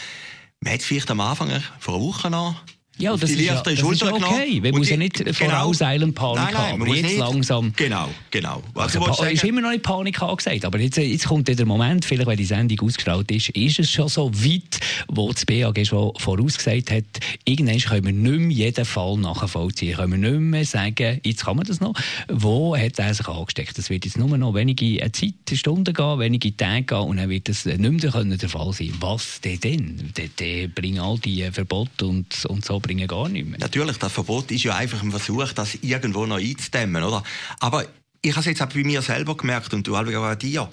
man 0.61 0.73
hat 0.73 0.81
vielleicht 0.81 1.11
am 1.11 1.19
Anfang, 1.19 1.51
vor 1.79 1.95
einer 1.95 2.03
Woche 2.03 2.29
noch, 2.29 2.55
ja, 2.97 3.17
das 3.17 3.31
ist, 3.31 3.39
ja, 3.39 3.59
das 3.59 3.73
ist 3.73 4.01
ja 4.01 4.13
okay. 4.13 4.61
Wir 4.61 4.71
müssen 4.71 4.91
ja 4.91 4.97
nicht 4.97 5.15
genau, 5.15 5.33
vorauseilen 5.33 6.13
Panik 6.13 6.43
nein, 6.43 6.53
nein, 6.53 6.71
haben. 6.73 6.81
Aber 6.83 6.95
jetzt 6.95 7.05
nicht. 7.05 7.17
langsam. 7.17 7.73
Genau, 7.75 8.09
genau. 8.29 8.61
Also, 8.75 9.01
also 9.01 9.23
ist 9.23 9.43
immer 9.43 9.61
noch 9.61 9.71
nicht 9.71 9.81
Panik 9.81 10.21
angesagt. 10.21 10.63
Aber 10.63 10.79
jetzt, 10.79 10.97
jetzt 10.97 11.27
kommt 11.27 11.47
der 11.47 11.65
Moment, 11.65 12.05
vielleicht, 12.05 12.27
wenn 12.27 12.37
die 12.37 12.45
Sendung 12.45 12.81
ausgestrahlt 12.81 13.31
ist, 13.31 13.49
ist 13.49 13.79
es 13.79 13.89
schon 13.89 14.09
so 14.09 14.31
weit, 14.31 14.79
wo 15.07 15.31
das 15.31 15.43
BAG 15.45 15.85
schon 15.87 16.13
vorausgesagt 16.17 16.91
hat, 16.91 17.03
irgendwann 17.45 17.79
können 17.79 18.05
wir 18.05 18.13
nicht 18.13 18.39
mehr 18.39 18.67
jeden 18.67 18.85
Fall 18.85 19.17
nachvollziehen. 19.17 19.95
Können 19.95 20.21
wir 20.21 20.31
nicht 20.31 20.39
mehr 20.39 20.65
sagen, 20.65 21.19
jetzt 21.23 21.45
kann 21.45 21.57
man 21.57 21.65
das 21.65 21.79
noch. 21.79 21.95
Wo 22.29 22.77
hat 22.77 22.99
er 22.99 23.13
sich 23.13 23.27
angesteckt? 23.27 23.75
Das 23.75 23.89
wird 23.89 24.05
jetzt 24.05 24.19
nur 24.19 24.37
noch 24.37 24.53
wenige 24.53 24.99
Zeit, 25.11 25.33
Stunden 25.51 25.93
gehen, 25.93 26.19
wenige 26.19 26.55
Tage 26.55 26.83
gehen 26.83 26.97
und 26.97 27.17
dann 27.17 27.29
wird 27.29 27.49
das 27.49 27.65
nicht 27.65 27.79
mehr 27.79 28.37
der 28.37 28.49
Fall 28.49 28.71
sein. 28.71 28.93
Was 28.99 29.41
denn 29.41 29.59
denn? 29.59 30.11
Dann 30.13 30.71
bringen 30.73 30.99
all 30.99 31.17
die 31.17 31.43
Verbote 31.51 32.05
und, 32.05 32.45
und 32.45 32.63
so 32.63 32.82
bringen 32.83 33.07
gar 33.07 33.27
nicht 33.27 33.47
mehr. 33.47 33.59
Natürlich, 33.59 33.97
das 33.97 34.11
Verbot 34.11 34.51
ist 34.51 34.63
ja 34.63 34.75
einfach 34.75 35.01
ein 35.01 35.09
Versuch, 35.09 35.51
das 35.53 35.75
irgendwo 35.81 36.27
noch 36.27 36.37
einzudämmen, 36.37 37.01
oder? 37.01 37.23
Aber 37.59 37.85
ich 38.21 38.31
habe 38.31 38.41
es 38.41 38.45
jetzt 38.45 38.61
auch 38.61 38.69
bei 38.69 38.83
mir 38.83 39.01
selber 39.01 39.35
gemerkt 39.35 39.73
und 39.73 39.87
du 39.87 39.97
auch 39.97 40.05
bei 40.05 40.35
dir. 40.35 40.69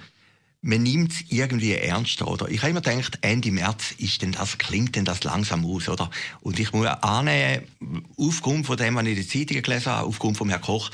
Man 0.63 0.83
nimmt 0.83 1.13
es 1.13 1.25
irgendwie 1.31 1.73
ernster, 1.73 2.29
oder? 2.29 2.51
Ich 2.51 2.61
habe 2.61 2.71
immer 2.71 2.83
gedacht, 2.83 3.19
Ende 3.23 3.51
März 3.51 3.93
ist 3.97 4.21
denn 4.21 4.33
das, 4.33 4.59
klingt 4.59 4.95
denn 4.95 5.07
das 5.07 5.25
langsam 5.25 5.65
aus, 5.65 5.89
oder? 5.89 6.11
Und 6.43 6.61
ich 6.61 6.71
muss 6.75 6.87
annehmen, 6.87 7.63
aufgrund 8.19 8.67
von 8.67 8.77
dem, 8.77 8.95
was 8.95 9.05
ich 9.05 9.09
in 9.09 9.17
den 9.17 9.29
Zeitungen 9.29 9.63
gelesen 9.63 9.87
habe, 9.87 10.07
aufgrund 10.07 10.37
von 10.37 10.51
Herrn 10.51 10.61
Koch, 10.61 10.91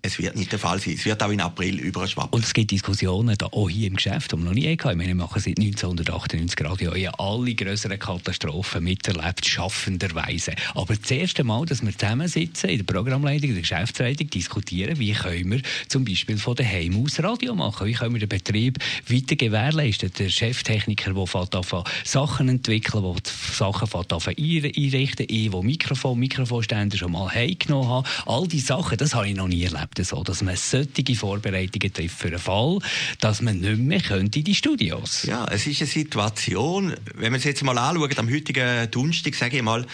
es 0.00 0.18
wird 0.18 0.36
nicht 0.36 0.52
der 0.52 0.58
Fall 0.58 0.78
sein. 0.80 0.94
Es 0.94 1.04
wird 1.04 1.22
auch 1.22 1.30
in 1.30 1.40
April 1.40 1.78
überschwappen. 1.80 2.32
Und 2.32 2.44
es 2.44 2.54
gibt 2.54 2.70
Diskussionen 2.70 3.36
da 3.36 3.46
auch 3.46 3.68
hier 3.68 3.88
im 3.88 3.96
Geschäft, 3.96 4.32
die 4.32 4.36
wir 4.36 4.44
noch 4.44 4.52
nie 4.52 4.70
hatten. 4.70 4.90
Ich 4.90 4.96
meine, 4.96 5.08
wir 5.08 5.14
machen 5.16 5.40
seit 5.40 5.58
1998 5.58 6.64
Radio 6.64 6.94
ja 6.94 7.10
alle 7.18 7.54
größeren 7.54 7.98
Katastrophen 7.98 8.84
miterlebt, 8.84 9.44
schaffenderweise. 9.46 10.54
Aber 10.74 10.94
das 10.94 11.10
erste 11.10 11.42
Mal, 11.42 11.66
dass 11.66 11.82
wir 11.82 11.96
zusammensitzen 11.96 12.70
in 12.70 12.78
der 12.78 12.84
Programmleitung, 12.84 13.48
in 13.48 13.54
der 13.56 13.62
Geschäftsleitung, 13.62 14.30
diskutieren, 14.30 14.98
wie 14.98 15.12
können 15.12 15.50
wir 15.50 15.62
zum 15.88 16.04
Beispiel 16.04 16.38
von 16.38 16.54
daheim 16.54 17.04
aus 17.04 17.20
Radio 17.20 17.54
machen? 17.54 17.86
Wie 17.86 17.92
können 17.92 18.14
wir 18.14 18.20
den 18.20 18.28
Betrieb 18.28 18.78
weiter 19.08 19.36
gewährleisten? 19.36 20.12
Der 20.16 20.28
Cheftechniker, 20.28 21.12
der 21.12 21.26
fährt 21.26 21.88
Sachen 22.04 22.48
entwickeln, 22.48 23.02
der 23.02 23.32
Sachen 23.52 23.88
fährt 23.88 24.12
einrichten, 24.12 25.26
ich, 25.28 25.50
der 25.50 25.62
Mikrofon, 25.62 26.18
Mikrofonständer 26.18 26.96
schon 26.96 27.12
mal 27.12 27.28
heimgenommen 27.30 27.88
habe. 27.88 28.08
All 28.26 28.46
diese 28.46 28.66
Sachen, 28.66 28.96
das 28.96 29.14
habe 29.14 29.28
ich 29.28 29.34
noch 29.34 29.48
nie 29.48 29.64
erlebt 29.64 29.97
so, 30.04 30.22
dass 30.22 30.42
man 30.42 30.56
solche 30.56 31.14
Vorbereitungen 31.14 31.92
trifft 31.92 32.18
für 32.18 32.28
einen 32.28 32.38
Fall, 32.38 32.78
dass 33.20 33.42
man 33.42 33.60
nicht 33.60 33.78
mehr 33.78 34.10
in 34.10 34.30
die 34.30 34.54
Studios. 34.54 35.24
Ja, 35.24 35.46
es 35.46 35.66
ist 35.66 35.80
eine 35.80 35.90
Situation, 35.90 36.94
wenn 37.14 37.32
man 37.32 37.38
es 37.38 37.44
jetzt 37.44 37.62
mal 37.62 37.78
anschaut, 37.78 38.18
am 38.18 38.30
heutigen 38.30 38.90
Donnerstag, 38.90 39.34
sage 39.34 39.58
ich 39.58 39.62
mal, 39.62 39.86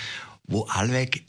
wo 0.47 0.65
allweg 0.65 1.25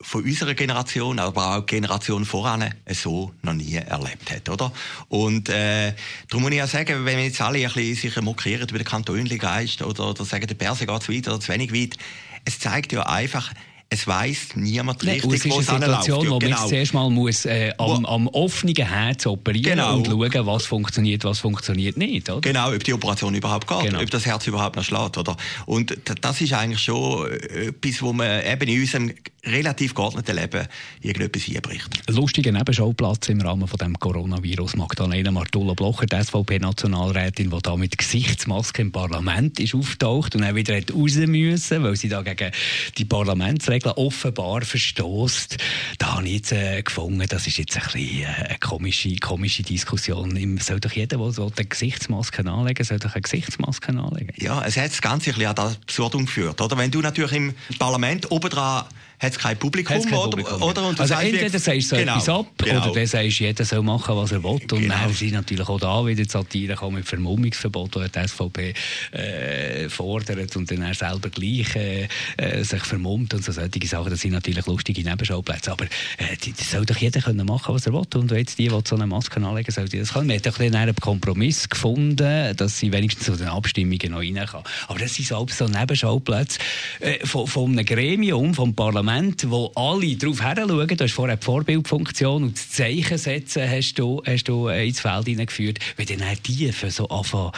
von 0.00 0.22
unserer 0.22 0.54
Generation, 0.54 1.18
aber 1.18 1.56
auch 1.56 1.60
die 1.60 1.76
Generation 1.76 2.24
voran, 2.24 2.74
so 2.90 3.32
noch 3.42 3.54
nie 3.54 3.74
erlebt 3.74 4.30
hat, 4.30 4.48
oder? 4.48 4.72
Und 5.08 5.48
äh, 5.48 5.94
darum 6.28 6.42
muss 6.42 6.52
ich 6.52 6.62
auch 6.62 6.68
sagen, 6.68 7.04
wenn 7.04 7.16
wir 7.16 7.24
jetzt 7.24 7.40
alle 7.40 7.58
ein 7.58 7.72
bisschen 7.72 8.10
sich 8.10 8.20
mokieren 8.22 8.68
über 8.68 8.78
den 8.78 8.84
Kantonli-Geist 8.84 9.82
oder, 9.82 10.10
oder 10.10 10.24
sagen, 10.24 10.46
der 10.46 10.54
Perse 10.54 10.86
geht 10.86 11.02
zu 11.02 11.12
weit 11.12 11.28
oder 11.28 11.40
zu 11.40 11.52
wenig 11.52 11.72
weit, 11.72 11.96
es 12.44 12.58
zeigt 12.58 12.92
ja 12.92 13.04
einfach, 13.04 13.52
es 13.90 14.06
weiß 14.06 14.56
niemand 14.56 15.04
richtig, 15.04 15.44
nee, 15.44 15.50
wo 15.50 15.60
es 15.60 15.68
eine 15.68 15.80
Situation, 15.80 16.28
wo 16.30 16.38
genau. 16.38 16.58
man 16.58 16.68
zuerst 16.68 16.94
mal 16.94 17.10
muss, 17.10 17.44
äh, 17.44 17.72
am, 17.78 18.04
am, 18.06 18.28
offenen 18.28 18.74
Herz 18.74 19.26
operieren 19.26 19.78
genau. 19.78 19.96
und 19.96 20.06
schauen, 20.06 20.46
was 20.46 20.66
funktioniert, 20.66 21.24
was 21.24 21.38
funktioniert 21.38 21.96
nicht. 21.96 22.28
Oder? 22.28 22.40
Genau, 22.40 22.72
ob 22.72 22.82
die 22.82 22.92
Operation 22.92 23.34
überhaupt 23.34 23.68
geht, 23.68 23.82
genau. 23.82 24.00
ob 24.00 24.10
das 24.10 24.26
Herz 24.26 24.46
überhaupt 24.46 24.76
noch 24.76 24.84
schlägt. 24.84 25.16
Oder? 25.16 25.36
Und 25.66 25.96
das 26.20 26.40
ist 26.40 26.52
eigentlich 26.52 26.80
schon 26.80 27.30
äh, 27.30 27.66
etwas, 27.66 28.02
wo 28.02 28.12
man 28.12 28.44
eben 28.44 28.68
in 28.68 28.80
unserem 28.80 29.12
relativ 29.46 29.94
geordneten 29.94 30.36
Leben 30.36 30.66
irgendetwas 31.00 31.48
einbricht. 31.48 32.10
Lustiger 32.10 32.52
Nebenschauplatz 32.52 33.28
im 33.28 33.40
Rahmen 33.40 33.68
von 33.68 33.78
dem 33.78 33.98
Coronavirus. 33.98 34.76
Magdalena 34.76 35.30
Martula 35.30 35.74
Blocher, 35.74 36.06
die 36.06 36.22
SVP-Nationalrätin, 36.22 37.50
die 37.50 37.58
da 37.62 37.76
mit 37.76 37.98
Gesichtsmaske 37.98 38.82
im 38.82 38.92
Parlament 38.92 39.60
ist 39.60 39.74
auftaucht 39.74 40.34
und 40.34 40.42
dann 40.42 40.54
wieder 40.54 40.74
raus 40.74 41.16
müssen, 41.16 41.82
weil 41.82 41.96
sie 41.96 42.08
da 42.08 42.22
gegen 42.22 42.50
die 42.96 43.04
Parlamentsregeln 43.04 43.94
offenbar 43.96 44.62
verstößt. 44.62 45.58
Da 45.98 46.16
habe 46.16 46.26
ich 46.26 46.34
jetzt 46.34 46.52
äh, 46.52 46.82
gefunden, 46.82 47.26
das 47.28 47.46
ist 47.46 47.58
jetzt 47.58 47.76
ein 47.76 47.82
bisschen 47.82 48.22
äh, 48.22 48.26
eine 48.26 48.58
komische, 48.58 49.14
komische 49.16 49.62
Diskussion. 49.62 50.36
Im, 50.36 50.58
soll 50.58 50.80
doch 50.80 50.92
jeder, 50.92 51.18
der 51.18 51.32
so 51.32 51.50
eine 51.56 51.66
Gesichtsmaske 51.66 52.44
anlegen 52.44 52.84
soll 52.84 52.98
doch 52.98 53.14
eine 53.14 53.22
Gesichtsmaske 53.22 53.88
anlegen? 53.88 54.32
Ja, 54.36 54.64
es 54.64 54.76
hat 54.76 54.90
das 54.90 55.02
Ganze 55.02 55.30
ein 55.30 55.34
bisschen 55.34 55.48
an 55.48 55.56
das 55.56 55.76
Absurdum 55.76 56.26
geführt. 56.26 56.60
Oder? 56.60 56.76
Wenn 56.76 56.90
du 56.90 57.00
natürlich 57.00 57.32
im 57.32 57.54
Parlament 57.78 58.30
oben 58.30 58.50
dran 58.50 58.84
hat 59.18 59.32
es 59.32 59.38
kein 59.38 59.56
Publikum, 59.56 60.02
kein 60.02 60.14
oder, 60.14 60.30
Publikum 60.30 60.62
oder? 60.62 60.88
Und 60.88 61.00
also 61.00 61.14
entweder 61.14 61.58
sagst 61.58 61.92
du 61.92 61.96
genau, 61.96 62.12
etwas 62.12 62.28
ab, 62.28 62.46
genau. 62.58 62.84
oder 62.84 62.92
dann 62.94 63.06
sagst 63.06 63.40
du, 63.40 63.44
jeder 63.44 63.64
soll 63.64 63.82
machen, 63.82 64.16
was 64.16 64.32
er 64.32 64.42
will. 64.42 64.50
Und 64.50 64.68
genau. 64.68 64.94
dann 64.94 65.12
sind 65.12 65.32
natürlich 65.32 65.68
auch 65.68 65.80
da 65.80 66.06
wieder 66.06 66.22
die 66.22 66.28
Satire 66.28 66.74
kommen 66.74 66.96
mit 66.96 67.06
Vermummungsverbot, 67.06 67.96
das 67.96 68.12
die 68.12 68.28
SVP 68.28 68.74
äh, 69.12 69.88
fordert 69.88 70.56
und 70.56 70.70
dann 70.70 70.82
er 70.82 70.94
selber 70.94 71.30
gleich 71.30 71.74
äh, 71.76 72.08
äh, 72.36 72.62
sich 72.62 72.82
vermummt 72.82 73.34
und 73.34 73.44
so 73.44 73.52
solche 73.52 73.86
Sachen. 73.86 74.10
Das 74.10 74.20
sind 74.20 74.32
natürlich 74.32 74.66
lustige 74.66 75.02
Nebenschauplätze. 75.02 75.72
Aber 75.72 75.84
äh, 75.84 76.36
die, 76.42 76.52
das 76.52 76.70
soll 76.70 76.84
doch 76.84 76.96
jeder 76.96 77.20
können 77.20 77.46
machen, 77.46 77.74
was 77.74 77.86
er 77.86 77.92
will. 77.92 78.02
Und 78.14 78.30
jetzt 78.32 78.58
die, 78.58 78.68
die 78.68 78.80
so 78.84 78.96
eine 78.96 79.06
Maske 79.06 79.40
anlegen, 79.40 79.70
soll 79.70 79.88
die 79.88 79.98
das 79.98 80.12
können. 80.12 80.28
Wir 80.28 80.36
haben 80.36 80.72
dann 80.72 80.74
einen 80.74 80.96
Kompromiss 80.96 81.68
gefunden, 81.68 82.56
dass 82.56 82.78
sie 82.78 82.92
wenigstens 82.92 83.26
zu 83.26 83.36
den 83.36 83.48
Abstimmungen 83.48 84.10
noch 84.10 84.18
rein 84.18 84.46
kann. 84.46 84.62
Aber 84.88 84.98
das 84.98 85.14
sind 85.14 85.26
so, 85.26 85.46
so 85.50 85.66
Nebenschauplätze 85.66 86.58
äh, 87.00 87.24
von, 87.26 87.46
von 87.46 87.72
einem 87.72 87.84
Gremium, 87.84 88.54
vom 88.54 88.74
Parlament, 88.74 89.03
Parlament, 89.04 89.50
wo 89.50 89.70
alle 89.74 90.16
darauf 90.16 90.40
heranschauen. 90.40 90.88
Du 90.88 91.04
hast 91.04 91.12
vorher 91.12 91.36
die 91.36 91.44
Vorbildfunktion 91.44 92.44
und 92.44 92.56
das 92.56 92.70
Zeichen 92.70 93.18
setzen 93.18 93.70
hast 93.70 93.98
du, 93.98 94.22
hast 94.24 94.44
du 94.44 94.68
ins 94.68 95.00
Feld 95.00 95.26
hineingeführt. 95.26 95.78
Wenn 95.96 96.06
dann 96.06 96.22
auch 96.22 96.38
die 96.46 96.72
für 96.72 96.90
so 96.90 97.06
anfangen, 97.08 97.52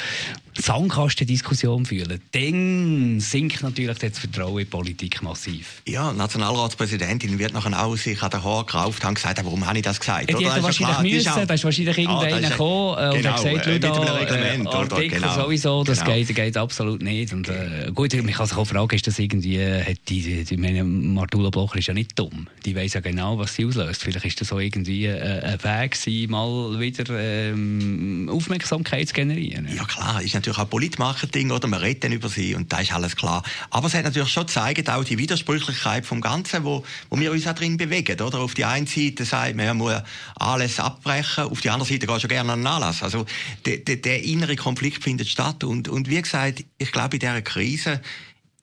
Sandkastendiskussion 0.59 1.85
fühlen, 1.87 2.21
dann 2.33 3.21
sinkt 3.21 3.63
natürlich 3.63 3.99
das 3.99 4.19
Vertrauen 4.19 4.59
in 4.59 4.59
die 4.59 4.65
Politik 4.65 5.23
massiv. 5.23 5.83
Ja, 5.87 6.13
Nationalratspräsidentin 6.13 7.39
wird 7.39 7.53
nachher 7.53 7.85
auch 7.85 7.97
sich 7.97 8.23
an 8.23 8.31
den 8.31 8.43
Haaren 8.43 8.67
gerauft 8.67 9.05
und 9.05 9.15
gesagt, 9.15 9.45
warum 9.45 9.67
habe 9.67 9.79
ich 9.79 9.85
das 9.85 10.01
gesagt? 10.01 10.31
Ja, 10.31 10.39
die 10.39 10.49
hat 10.49 10.63
wahrscheinlich 10.63 11.15
müssen, 11.15 11.47
da 11.47 11.55
ist 11.55 11.65
wahrscheinlich 11.65 11.99
irgendeiner 11.99 12.47
ah, 12.47 12.51
gekommen 12.51 12.99
äh, 12.99 13.17
genau, 13.17 13.17
und 13.17 13.27
hat 13.27 13.37
gesagt, 13.37 13.67
äh, 13.67 13.81
da, 13.81 13.93
Reglement, 13.93 14.67
äh, 14.67 14.77
Artikel 14.77 15.21
genau, 15.21 15.35
sowieso, 15.35 15.85
das 15.85 16.01
genau. 16.01 16.17
geht, 16.17 16.35
geht 16.35 16.57
absolut 16.57 17.03
nicht. 17.03 17.33
Und, 17.33 17.49
äh, 17.49 17.91
gut, 17.95 18.15
man 18.15 18.33
kann 18.33 18.47
sich 18.47 18.57
auch 18.57 18.65
fragen, 18.65 18.95
ist 18.95 19.07
das 19.07 19.19
irgendwie, 19.19 19.61
hat 19.61 19.99
die, 20.09 20.45
die, 20.45 20.57
meine, 20.57 20.85
Martula 20.85 21.51
Blocher 21.51 21.79
ist 21.79 21.89
ja 21.89 21.95
nicht 21.95 22.19
dumm. 22.19 22.49
Die 22.65 22.75
weiß 22.75 22.95
ja 22.95 23.01
genau, 23.01 23.39
was 23.39 23.55
sie 23.55 23.67
auslöst. 23.67 24.03
Vielleicht 24.03 24.25
ist 24.25 24.41
das 24.41 24.49
so 24.49 24.59
irgendwie 24.59 25.07
äh, 25.07 25.41
ein 25.41 25.63
Weg 25.63 25.93
gewesen, 25.93 26.31
mal 26.31 26.79
wieder 26.79 27.05
ähm, 27.11 28.31
Aufmerksamkeit 28.33 29.09
zu 29.09 29.15
generieren. 29.15 29.69
Ja 29.75 29.85
klar, 29.85 30.23
ist 30.23 30.35
natürlich 30.35 30.46
auch 30.55 30.69
Politmarketing, 30.69 31.51
oder? 31.51 31.69
Man 31.69 31.81
redet 31.81 32.05
dann 32.05 32.13
über 32.13 32.29
sie 32.29 32.55
und 32.55 32.73
da 32.73 32.81
ist 32.81 32.93
alles 32.93 33.17
klar. 33.17 33.43
Aber 33.71 33.89
es 33.89 33.95
hat 33.95 34.05
natürlich 34.05 34.29
schon 34.29 34.47
gezeigt, 34.47 34.89
auch 34.89 35.05
die 35.05 35.19
Widersprüchlichkeit 35.19 36.07
vom 36.07 36.21
Ganzen, 36.21 36.65
wo, 36.65 36.85
wo 37.11 37.19
wir 37.19 37.33
uns 37.33 37.47
auch 37.47 37.55
drin 37.55 37.77
bewegen, 37.77 38.21
oder? 38.21 38.39
Auf 38.39 38.55
die 38.55 38.65
einen 38.65 38.87
Seite 38.87 39.25
sagt 39.25 39.57
man, 39.57 39.67
man 39.67 39.77
muss 39.77 39.95
alles 40.37 40.81
abbrechen, 40.81 41.45
auf 41.45 41.61
die 41.61 41.71
andere 41.71 41.89
Seite 41.89 42.07
geht 42.07 42.21
schon 42.21 42.29
gerne 42.29 42.53
an 42.53 42.61
den 42.61 42.67
Anlass. 42.67 43.03
Also 43.03 43.27
der, 43.65 43.79
der, 43.79 43.97
der 43.97 44.23
innere 44.23 44.57
Konflikt 44.57 45.03
findet 45.03 45.29
statt 45.29 45.65
und, 45.65 45.89
und 45.89 46.09
wie 46.09 46.21
gesagt, 46.21 46.65
ich 46.79 46.93
glaube, 46.93 47.17
in 47.17 47.21
dieser 47.21 47.43
Krise 47.43 48.01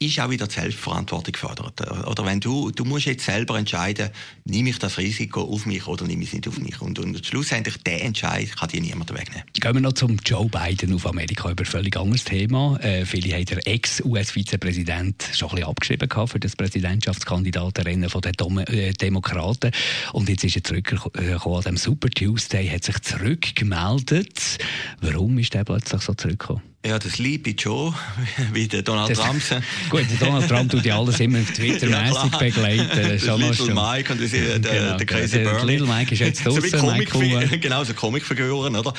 ist 0.05 0.19
auch 0.19 0.29
wieder 0.29 0.47
die 0.47 0.53
Selbstverantwortung 0.53 1.31
gefordert. 1.31 1.81
Oder 2.07 2.25
wenn 2.25 2.39
du, 2.39 2.71
du 2.71 2.85
musst 2.85 3.05
jetzt 3.05 3.25
selber 3.25 3.57
entscheiden, 3.57 4.09
nehme 4.45 4.69
ich 4.69 4.79
das 4.79 4.97
Risiko 4.97 5.41
auf 5.41 5.65
mich 5.65 5.87
oder 5.87 6.05
nehme 6.05 6.23
ich 6.23 6.29
es 6.29 6.33
nicht 6.33 6.47
auf 6.47 6.59
mich. 6.59 6.81
Und, 6.81 6.99
und 6.99 7.25
schlussendlich, 7.25 7.77
der 7.83 8.03
Entscheid 8.03 8.55
kann 8.55 8.69
dir 8.69 8.81
niemand 8.81 9.13
wegnehmen. 9.13 9.43
Gehen 9.53 9.73
wir 9.73 9.81
noch 9.81 9.93
zum 9.93 10.17
Joe 10.25 10.47
Biden 10.49 10.93
auf 10.93 11.05
Amerika 11.05 11.49
über 11.49 11.63
ein 11.63 11.65
völlig 11.65 11.95
anderes 11.97 12.23
Thema. 12.23 12.79
Äh, 12.81 13.05
viele 13.05 13.33
haben 13.33 13.45
der 13.45 13.65
Ex-US-Vizepräsident 13.67 15.23
schon 15.33 15.49
ein 15.49 15.55
bisschen 15.55 15.69
abgeschrieben 15.69 16.27
für 16.27 16.39
das 16.39 16.55
Präsidentschaftskandidatenrennen 16.55 18.09
der 18.09 18.31
Dom 18.33 18.59
äh, 18.59 18.93
Demokraten. 18.93 19.71
Und 20.13 20.29
jetzt 20.29 20.43
ist 20.43 20.55
er 20.55 20.63
zurückgekommen 20.63 21.55
an 21.55 21.61
dem 21.61 21.77
Super 21.77 22.09
Tuesday, 22.09 22.67
hat 22.67 22.83
sich 22.83 22.99
zurückgemeldet. 23.01 24.57
Warum 25.01 25.37
ist 25.37 25.55
er 25.55 25.63
plötzlich 25.63 26.01
so 26.01 26.13
zurückgekommen? 26.13 26.72
Ja, 26.85 26.99
das 26.99 27.17
liebe 27.17 27.51
Joe, 27.51 27.93
wie 28.53 28.67
der 28.67 28.81
Donald 28.81 29.11
das, 29.11 29.17
Trump. 29.17 29.41
Gut, 29.89 30.03
der 30.09 30.27
Donald 30.27 30.49
Trump 30.49 30.69
tut 30.69 30.83
ja 30.83 30.99
alles 30.99 31.17
immer 31.21 31.39
Twitter-mäßig 31.39 31.87
ja, 32.31 32.37
begleiten. 32.37 32.89
Das, 32.93 33.25
das 33.25 33.39
Little 33.39 33.73
Mike 33.73 34.11
und 34.11 34.21
das, 34.21 34.31
der, 34.31 34.59
genau, 34.59 34.97
der 34.97 35.05
Crazy 35.05 35.37
der, 35.37 35.43
Bernie. 35.45 35.71
Little 35.71 35.87
Mike 35.87 36.13
ist 36.13 36.19
jetzt 36.19 36.45
draußen. 36.45 36.69
so 36.69 36.77
Comic 36.79 37.61
genau, 37.61 37.85
so 37.85 37.93
Comicfiguren, 37.93 38.75
oder? 38.75 38.93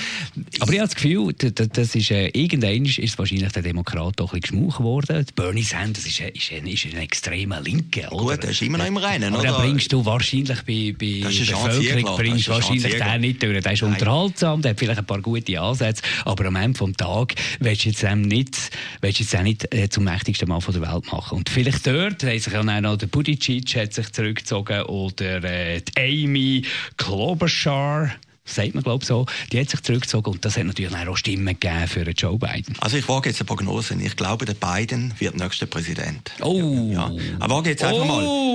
Aber 0.61 0.73
ich 0.73 0.79
habe 0.79 0.89
das 0.89 0.95
Gefühl, 0.95 1.35
das 1.35 1.95
ist, 1.95 2.11
äh, 2.11 2.29
irgendwann 2.29 2.87
ist 2.87 3.19
wahrscheinlich 3.19 3.53
der 3.53 3.63
Demokrat 3.63 4.19
doch 4.19 4.33
ein 4.33 4.41
bisschen 4.41 4.61
geschmaucht 4.61 4.81
worden. 4.81 5.27
Bernie 5.35 5.63
Sanders 5.63 6.07
ist, 6.07 6.21
ist, 6.21 6.53
ein, 6.53 6.67
ist 6.67 6.87
ein 6.87 6.97
extremer 6.97 7.61
Linke, 7.61 8.09
oder? 8.11 8.33
Gut, 8.37 8.43
der 8.45 8.51
ist 8.51 8.63
immer 8.63 8.79
noch 8.79 8.87
im 8.87 8.97
Rennen, 8.97 9.35
oder? 9.35 9.51
Aber 9.51 9.63
bringst 9.63 9.93
du 9.93 10.03
wahrscheinlich 10.03 10.63
bei, 10.63 10.95
bei 10.99 11.29
der 11.29 11.29
Bevölkerung 11.29 12.17
bringst 12.17 12.49
wahrscheinlich 12.49 12.97
den 12.97 13.21
nicht 13.21 13.43
durch. 13.43 13.63
Der 13.63 13.73
ist 13.73 13.83
unterhaltsam, 13.83 14.63
der 14.63 14.71
hat 14.71 14.79
vielleicht 14.79 15.01
ein 15.01 15.05
paar 15.05 15.21
gute 15.21 15.61
Ansätze, 15.61 16.03
aber 16.25 16.47
am 16.47 16.57
Ende 16.57 16.79
des 16.79 16.97
Tages 16.97 17.37
willst 17.75 18.03
du 18.03 18.07
jetzt 18.07 18.17
nicht 18.17 18.71
willst 19.01 19.21
jetzt 19.21 19.37
auch 19.37 19.43
nicht 19.43 19.75
äh, 19.75 19.89
zum 19.89 20.05
mächtigsten 20.05 20.49
Mann 20.49 20.61
von 20.61 20.75
der 20.75 20.83
Welt 20.83 21.11
machen. 21.11 21.39
Und 21.39 21.49
vielleicht 21.49 21.87
dort 21.87 22.23
hat 22.23 22.41
sich 22.41 22.57
auch 22.57 22.63
noch 22.63 22.97
der 22.97 23.07
Buttigieg 23.07 23.75
hat 23.77 23.93
sich 23.93 24.13
zurückgezogen 24.13 24.83
oder 24.83 25.43
äh, 25.43 25.81
die 25.81 26.25
Amy 26.25 26.63
Klobuchar 26.97 28.13
sagt 28.45 28.75
man 28.75 28.83
glaube 28.83 29.05
so, 29.05 29.27
die 29.53 29.61
hat 29.61 29.71
sich 29.71 29.81
zurückgezogen 29.83 30.33
und 30.33 30.45
das 30.45 30.57
hat 30.57 30.65
natürlich 30.65 30.95
auch 30.95 31.17
Stimmen 31.17 31.59
gegeben 31.59 31.89
für 31.89 32.09
Joe 32.11 32.39
Biden. 32.39 32.77
Also 32.81 32.97
ich 32.97 33.09
wage 33.09 33.31
jetzt 33.31 33.41
eine 33.41 33.47
Prognose. 33.47 33.97
Ich 34.01 34.17
glaube, 34.17 34.45
der 34.45 34.55
Biden 34.55 35.15
wird 35.19 35.37
nächster 35.37 35.67
Präsident. 35.67 36.33
Oh. 36.43 36.91
Ja. 36.93 37.11
Aber 37.41 37.57
wage 37.57 37.71
jetzt 37.71 37.83
einfach 37.83 38.03
oh. 38.03 38.05
mal. 38.05 38.55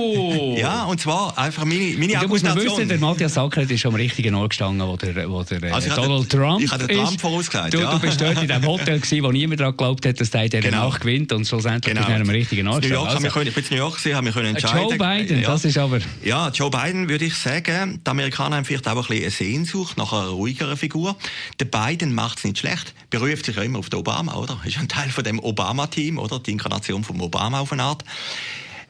Ja, 0.60 0.84
und 0.84 1.00
zwar 1.00 1.38
einfach 1.38 1.64
meine, 1.64 1.96
meine 1.96 2.20
und 2.20 2.28
muss 2.28 2.42
man 2.42 2.56
wissen, 2.56 2.88
der 2.88 2.98
Matthias 2.98 3.34
Sackert 3.34 3.70
ist 3.70 3.86
am 3.86 3.94
richtigen 3.94 4.34
Ort 4.34 4.50
gestanden, 4.50 4.86
wo 4.86 4.96
der, 4.96 5.30
wo 5.30 5.42
der 5.44 5.72
also 5.72 5.94
Donald 5.94 6.24
hatte, 6.24 6.36
Trump 6.36 6.62
Ich 6.62 6.70
habe 6.70 6.86
den 6.86 6.96
Trump 6.96 7.20
vorausgesagt, 7.20 7.74
du, 7.74 7.78
ja. 7.78 7.92
du 7.92 8.00
bist 8.00 8.20
dort 8.20 8.42
in 8.42 8.48
dem 8.48 8.66
Hotel 8.66 8.98
gewesen, 8.98 9.22
wo 9.22 9.30
niemand 9.30 9.60
daran 9.60 9.76
geglaubt 9.76 10.04
hat, 10.06 10.20
dass 10.20 10.30
der 10.30 10.44
in 10.44 10.50
genau. 10.50 10.88
Nacht 10.88 11.02
gewinnt 11.02 11.32
und 11.32 11.46
schlussendlich 11.46 11.94
genau. 11.94 12.06
bist 12.06 12.18
du 12.18 12.22
am 12.22 12.30
richtigen 12.30 12.68
Ort 12.68 12.82
New 12.82 12.88
York, 12.88 13.08
also. 13.08 13.26
ich 13.26 13.54
bin 13.54 13.64
in 13.64 13.70
New 13.70 13.76
York 13.76 13.96
gewesen, 13.98 14.16
habe 14.16 14.32
können 14.32 14.46
entscheiden. 14.56 14.98
Joe 14.98 14.98
Biden, 14.98 15.40
ja. 15.40 15.48
das 15.48 15.64
ist 15.64 15.78
aber... 15.78 16.00
Ja, 16.24 16.48
Joe 16.48 16.70
Biden 16.70 17.08
würde 17.08 17.26
ich 17.26 17.34
sagen, 17.34 18.00
die 18.04 18.10
Amerikaner 18.10 18.56
haben 18.56 18.64
vielleicht 18.64 18.88
auch 18.88 18.96
ein 18.96 19.02
bisschen 19.02 19.22
eine 19.22 19.30
Sehnsucht 19.30 19.79
nach 19.96 20.12
einer 20.12 20.28
ruhigen 20.28 20.60
ruhigere 20.60 20.76
Figur. 20.76 21.16
Der 21.58 21.66
Biden 21.66 22.14
macht 22.14 22.38
es 22.38 22.44
nicht 22.44 22.58
schlecht, 22.58 22.94
beruft 23.10 23.46
sich 23.46 23.56
ja 23.56 23.62
immer 23.62 23.78
auf 23.78 23.90
den 23.90 24.00
Obama, 24.00 24.34
oder? 24.34 24.60
Ist 24.64 24.78
ein 24.78 24.88
Teil 24.88 25.10
von 25.10 25.24
dem 25.24 25.38
Obama-Team, 25.38 26.18
oder? 26.18 26.38
Die 26.38 26.52
Inkarnation 26.52 27.04
vom 27.04 27.20
Obama 27.20 27.60
auf 27.60 27.72
eine 27.72 27.82
Art. 27.84 28.04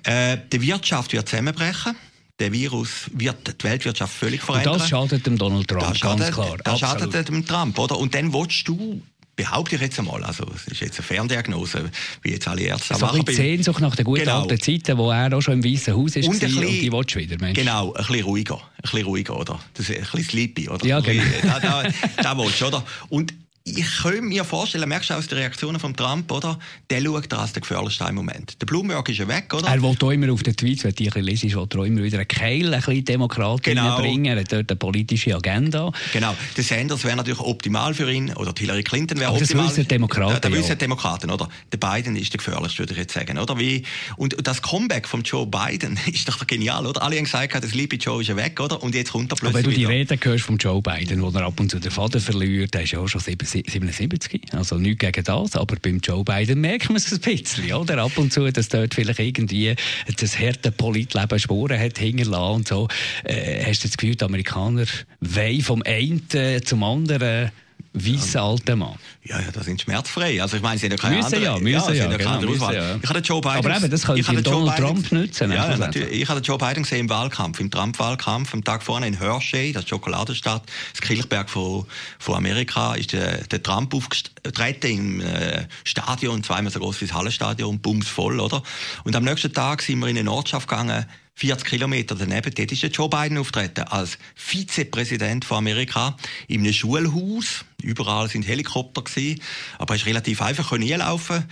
Äh, 0.04 0.38
die 0.52 0.61
Wirtschaft 0.62 1.12
wird 1.12 1.28
zusammenbrechen. 1.28 1.97
der 2.38 2.52
Virus 2.52 3.11
wird 3.12 3.62
die 3.62 3.64
Weltwirtschaft 3.64 4.14
völlig 4.14 4.40
verändern. 4.40 4.75
Und 4.75 4.80
das 4.80 4.88
schadet 4.88 5.26
dem 5.26 5.37
Donald 5.37 5.68
Trump, 5.68 5.87
das 5.87 5.99
schadet, 5.99 6.18
ganz 6.20 6.35
klar. 6.35 6.56
Das 6.64 6.80
schadet 6.80 7.28
dem 7.28 7.47
Trump, 7.47 7.78
oder? 7.78 7.99
Und 7.99 8.14
dann 8.14 8.32
willst 8.32 8.66
du 8.66 9.02
behaupte 9.40 9.76
ich 9.76 9.80
jetzt 9.80 9.99
einmal, 9.99 10.23
also 10.23 10.44
es 10.54 10.66
ist 10.66 10.80
jetzt 10.80 10.99
eine 10.99 11.06
Ferndiagnose, 11.06 11.90
wie 12.20 12.32
jetzt 12.32 12.47
alle 12.47 12.62
Ärzte 12.62 12.94
so 12.94 13.06
machen. 13.06 13.25
So 13.26 13.32
Sehnsucht 13.32 13.80
nach 13.80 13.97
den 13.97 14.04
guten 14.04 14.25
genau. 14.25 14.42
alten 14.42 14.61
Zeiten, 14.61 14.99
wo 14.99 15.11
er 15.11 15.35
auch 15.35 15.40
schon 15.40 15.54
im 15.54 15.64
Weißen 15.64 15.97
Haus 15.97 16.16
ist 16.16 16.28
und, 16.28 16.38
bisschen, 16.38 16.59
und 16.59 16.66
die 16.66 16.92
willst 16.92 17.16
wieder, 17.16 17.37
Mensch. 17.40 17.59
Genau, 17.59 17.94
ein 17.94 18.04
bisschen 18.04 18.25
ruhiger, 18.25 18.56
ein 18.56 18.82
bisschen 18.82 19.04
ruhiger, 19.04 19.40
oder? 19.40 19.59
Das 19.73 19.88
ist 19.88 19.97
ein 19.97 20.02
bisschen 20.02 20.25
sleepy, 20.25 20.68
oder? 20.68 20.85
Ja, 20.85 21.00
genau. 21.00 21.23
Da, 21.42 21.59
da, 21.59 21.85
da 22.23 22.38
willst 22.38 22.61
du, 22.61 22.66
oder? 22.66 22.85
Und 23.09 23.32
ich 23.62 24.02
könnte 24.02 24.23
mir 24.23 24.45
vorstellen, 24.45 24.88
merkst 24.88 25.11
du 25.11 25.14
aus 25.14 25.26
den 25.29 25.38
Reaktionen 25.38 25.79
von 25.79 25.95
Trump, 25.95 26.33
oder? 26.33 26.59
Der 26.88 27.02
schaut 27.02 27.31
da 27.31 27.38
als 27.40 27.52
der 27.52 27.61
gefährlichste 27.61 28.05
im 28.05 28.14
Moment. 28.14 28.61
Der 28.61 28.67
Bloomberg 28.67 29.07
ist 29.11 29.19
ja 29.19 29.29
weg, 29.29 29.52
oder? 29.52 29.69
Er 29.69 29.83
will 29.83 29.97
auch 30.00 30.11
immer 30.11 30.33
auf 30.33 30.43
den 30.43 30.57
Tweets, 30.57 30.85
wenn 30.85 30.95
ich 30.97 31.14
lese, 31.14 31.55
will 31.55 31.69
er 31.71 31.85
immer 31.85 32.02
wieder 32.02 32.19
eine 32.19 32.26
Keil, 32.26 32.73
ein 32.73 32.81
bisschen 32.81 33.05
Demokrat 33.05 33.62
genau. 33.62 33.99
bringen. 33.99 34.25
Er 34.25 34.40
hat 34.40 34.50
dort 34.50 34.71
eine 34.71 34.76
politische 34.76 35.37
Agenda. 35.37 35.93
Genau. 36.12 36.35
Der 36.57 36.64
Sanders 36.64 37.05
wäre 37.05 37.17
natürlich 37.17 37.40
optimal 37.40 37.93
für 37.93 38.11
ihn, 38.11 38.33
oder 38.33 38.55
Hillary 38.57 38.83
Clinton 38.83 39.19
wäre 39.19 39.33
optimal. 39.33 39.67
Das 39.67 39.76
wissen 39.76 39.88
Demokraten, 39.88 40.33
ja. 40.33 40.40
Das 40.40 40.52
wissen 40.52 40.79
Demokraten, 40.79 41.31
oder? 41.31 41.49
Der 41.71 41.76
Biden 41.79 42.17
ist 42.17 42.33
der 42.33 42.38
gefährlichste, 42.38 42.79
würde 42.79 42.95
ich 42.95 42.99
jetzt 42.99 43.12
sagen, 43.12 43.38
oder? 43.38 43.59
Wie, 43.59 43.85
und 44.17 44.37
das 44.43 44.62
Comeback 44.62 45.07
von 45.07 45.23
Joe 45.23 45.47
Biden 45.47 45.99
ist 46.12 46.26
doch 46.26 46.47
genial, 46.47 46.87
oder? 46.87 47.02
Alle 47.02 47.17
haben 47.17 47.25
gesagt, 47.25 47.55
das 47.55 47.71
Sleepy 47.71 47.97
Joe 47.97 48.23
ist 48.23 48.29
ja 48.29 48.37
weg, 48.37 48.59
oder? 48.59 48.83
Und 48.83 48.95
jetzt 48.95 49.12
kommt 49.12 49.33
er 49.33 49.37
plötzlich 49.37 49.49
Aber 49.49 49.59
wenn 49.59 49.64
du 49.64 49.71
die 49.71 49.81
wieder. 49.83 49.90
Rede 49.90 50.19
hörst 50.21 50.45
von 50.45 50.57
Joe 50.57 50.81
Biden, 50.81 51.21
wo 51.21 51.29
er 51.29 51.45
ab 51.45 51.61
und 51.61 51.71
zu 51.71 51.79
den 51.79 51.90
Faden 51.90 52.21
verliert, 52.23 52.73
der 52.73 52.83
ist 52.83 52.93
ja 52.93 53.00
auch 53.00 53.09
schon 53.09 53.21
77, 53.50 54.52
also 54.52 54.76
nichts 54.76 55.00
gegen 55.00 55.25
das, 55.25 55.57
aber 55.57 55.76
beim 55.80 55.99
Joe 55.99 56.25
Biden 56.25 56.61
merkt 56.61 56.88
man 56.88 56.97
es 56.97 57.12
ein 57.12 57.21
bisschen, 57.21 57.73
oder? 57.73 57.99
Ab 57.99 58.16
und 58.16 58.33
zu, 58.33 58.50
dass 58.50 58.69
dort 58.69 58.95
vielleicht 58.95 59.19
irgendwie 59.19 59.75
das 60.19 60.38
harte 60.38 60.73
Politleben 60.73 61.38
Spuren 61.38 61.78
hat 61.78 61.99
hinterlassen 61.99 62.54
und 62.54 62.69
so. 62.69 62.88
Äh, 63.25 63.64
hast 63.64 63.85
du 63.85 63.88
das 63.88 63.97
Gefühl, 63.97 64.16
die 64.16 64.25
Amerikaner 64.25 64.85
wollen 65.21 65.61
vom 65.62 65.83
einen 65.85 66.23
zum 66.64 66.83
anderen 66.83 67.50
weißer 67.92 68.42
alter 68.42 68.76
Mann. 68.76 68.94
Ja, 69.25 69.40
ja, 69.40 69.50
das 69.52 69.64
sind 69.64 69.80
schmerzfrei. 69.80 70.40
Also 70.40 70.56
ich 70.56 70.62
meine, 70.62 70.78
sie 70.78 70.87
haben 70.87 70.92
ja 70.92 70.97
keine 70.97 71.16
müssen 71.16 71.35
andere, 71.35 71.42
ja, 71.42 71.59
müssen 71.59 71.94
ja, 71.94 72.11
ja, 72.11 72.16
genau, 72.16 72.40
müssen 72.40 72.73
ja. 72.73 72.97
Ich 73.02 73.09
habe 73.09 73.18
Joe 73.18 73.40
Biden, 73.40 73.56
Aber 73.56 73.76
eben, 73.76 73.90
das 73.90 74.02
könnte 74.02 74.42
Donald 74.42 74.76
Biden, 74.76 74.87
Trump 74.87 75.12
nützen. 75.12 75.52
Ja, 75.52 75.76
natürlich. 75.76 76.23
Ich 76.23 76.28
habe 76.28 76.40
Joe 76.40 76.56
Biden 76.56 76.85
gesehen 76.85 77.00
im 77.00 77.11
Wahlkampf, 77.11 77.59
im 77.59 77.70
Trump-Wahlkampf, 77.70 78.54
am 78.54 78.62
Tag 78.62 78.82
vorne 78.82 79.09
in 79.09 79.18
Hershey, 79.18 79.73
das 79.73 79.88
Schokoladenstadt, 79.88 80.62
das 80.92 81.00
Kirchberg 81.00 81.50
von, 81.50 81.85
von 82.18 82.37
Amerika, 82.37 82.94
ist 82.94 83.12
der, 83.12 83.38
der 83.44 83.62
Trump 83.62 83.92
aufgetreten 83.92 84.87
im 84.90 85.20
äh, 85.20 85.66
Stadion, 85.85 86.44
zweimal 86.44 86.70
so 86.70 86.78
groß 86.78 87.00
wie 87.00 87.06
das 87.06 87.14
Hallenstadion, 87.14 87.80
bumsvoll, 87.80 88.38
oder? 88.38 88.62
Und 89.04 89.16
am 89.16 89.25
nächsten 89.25 89.52
Tag 89.52 89.82
sind 89.82 89.99
wir 89.99 90.09
in 90.09 90.18
eine 90.18 90.30
Ortschaft 90.30 90.68
gegangen, 90.68 91.06
40 91.34 91.66
Kilometer 91.66 92.14
daneben, 92.14 92.52
dort 92.54 92.72
ist 92.72 92.96
Joe 92.96 93.08
Biden 93.08 93.38
auftreten 93.38 93.84
als 93.84 94.18
Vizepräsident 94.34 95.44
von 95.44 95.58
Amerika 95.58 96.16
in 96.49 96.60
einem 96.60 96.72
Schulhaus. 96.72 97.64
Überall 97.82 98.28
sind 98.28 98.46
Helikopter 98.46 99.02
gewesen, 99.02 99.40
aber 99.78 99.94
es 99.94 100.02
ist 100.02 100.06
relativ 100.06 100.42
einfach 100.42 100.70
hinlaufen 100.70 101.44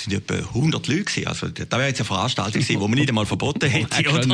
es 0.00 0.04
sind 0.04 0.14
etwa 0.14 0.34
100 0.34 0.86
Leute 0.88 1.04
gewesen. 1.04 1.26
Also, 1.26 1.48
da 1.48 1.78
wäre 1.78 1.88
jetzt 1.88 2.00
eine 2.00 2.06
Veranstaltung 2.06 2.62
gewesen, 2.62 2.80
die 2.80 2.88
man 2.88 2.90
nicht 2.92 3.08
einmal 3.08 3.26
verboten 3.26 3.68
hätte, 3.68 4.08
oder? 4.08 4.28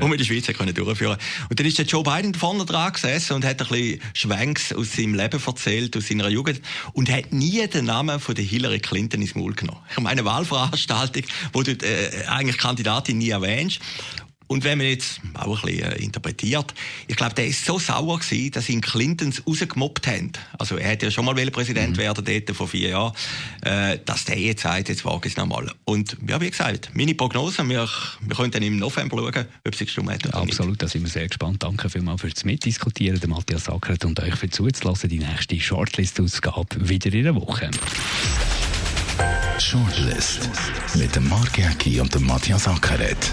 Wo 0.00 0.08
man 0.08 0.12
in 0.12 0.18
der 0.18 0.24
Schweiz 0.24 0.46
können 0.46 0.74
durchführen 0.74 1.16
Und 1.48 1.58
dann 1.58 1.66
ist 1.66 1.78
der 1.78 1.86
Joe 1.86 2.02
Biden 2.02 2.34
vorne 2.34 2.64
dran 2.64 2.92
gesessen 2.92 3.34
und 3.34 3.44
hat 3.44 3.60
ein 3.62 3.68
bisschen 3.68 4.00
Schwenks 4.14 4.72
aus 4.72 4.92
seinem 4.92 5.14
Leben 5.14 5.40
erzählt, 5.44 5.96
aus 5.96 6.08
seiner 6.08 6.28
Jugend 6.28 6.60
und 6.92 7.10
hat 7.10 7.32
nie 7.32 7.66
den 7.66 7.86
Namen 7.86 8.20
von 8.20 8.34
der 8.34 8.44
Hillary 8.44 8.80
Clinton 8.80 9.22
ins 9.22 9.34
Maul 9.34 9.54
genommen. 9.54 9.80
Ich 9.90 9.98
meine, 9.98 10.20
eine 10.20 10.24
Wahlveranstaltung, 10.24 11.22
wo 11.52 11.62
du 11.62 11.72
äh, 11.72 12.26
eigentlich 12.26 12.58
Kandidatin 12.58 13.18
nie 13.18 13.30
erwähnst. 13.30 13.80
Und 14.48 14.64
wenn 14.64 14.78
man 14.78 14.86
jetzt 14.86 15.20
auch 15.34 15.64
ein 15.64 15.74
bisschen 15.74 15.92
äh, 15.92 15.96
interpretiert, 15.96 16.72
ich 17.08 17.16
glaube, 17.16 17.34
der 17.34 17.46
ist 17.46 17.64
so 17.64 17.78
sauer 17.78 18.18
gewesen, 18.20 18.52
dass 18.52 18.68
ihn 18.68 18.80
Clintons 18.80 19.42
rausgemobbt 19.46 20.06
haben. 20.06 20.32
Also 20.58 20.76
er 20.76 20.90
hätte 20.90 21.06
ja 21.06 21.10
schon 21.10 21.24
mal 21.24 21.34
Präsident 21.50 21.96
mhm. 21.96 22.00
werden 22.00 22.24
dort 22.24 22.56
vor 22.56 22.68
vier 22.68 22.90
Jahren, 22.90 23.12
äh, 23.62 23.98
dass 24.04 24.24
der 24.24 24.38
jetzt 24.38 24.62
sagt, 24.62 24.88
jetzt 24.88 25.04
wage 25.04 25.26
ich 25.26 25.32
es 25.32 25.36
nochmal. 25.36 25.70
Und 25.84 26.16
ja, 26.28 26.40
wie 26.40 26.50
gesagt, 26.50 26.90
meine 26.94 27.14
Prognose, 27.14 27.68
wir, 27.68 27.88
wir 28.20 28.36
können 28.36 28.50
dann 28.50 28.62
im 28.62 28.78
November 28.78 29.16
schauen, 29.16 29.46
ob 29.66 29.72
es 29.72 29.78
gestimmt 29.78 30.10
hat 30.10 30.26
oder 30.26 30.36
Absolut, 30.36 30.72
nicht. 30.72 30.82
da 30.82 30.88
sind 30.88 31.02
wir 31.02 31.10
sehr 31.10 31.26
gespannt. 31.26 31.62
Danke 31.62 31.90
vielmals 31.90 32.20
fürs 32.20 32.44
Mitdiskutieren, 32.44 33.18
der 33.18 33.28
Matthias 33.28 33.64
Sackert 33.64 34.04
und 34.04 34.20
euch 34.20 34.34
für 34.36 34.48
zuzulassen. 34.48 35.10
Die 35.10 35.18
nächste 35.18 35.58
Shortlist-Ausgabe 35.58 36.88
wieder 36.88 37.12
in 37.12 37.24
der 37.24 37.34
Woche. 37.34 37.70
Shortlist 39.58 40.48
mit 40.94 41.16
dem 41.16 41.28
Mark 41.28 41.58
Jäcki 41.58 42.00
und 42.00 42.14
dem 42.14 42.26
Matthias 42.26 42.68
Ackeret 42.68 43.32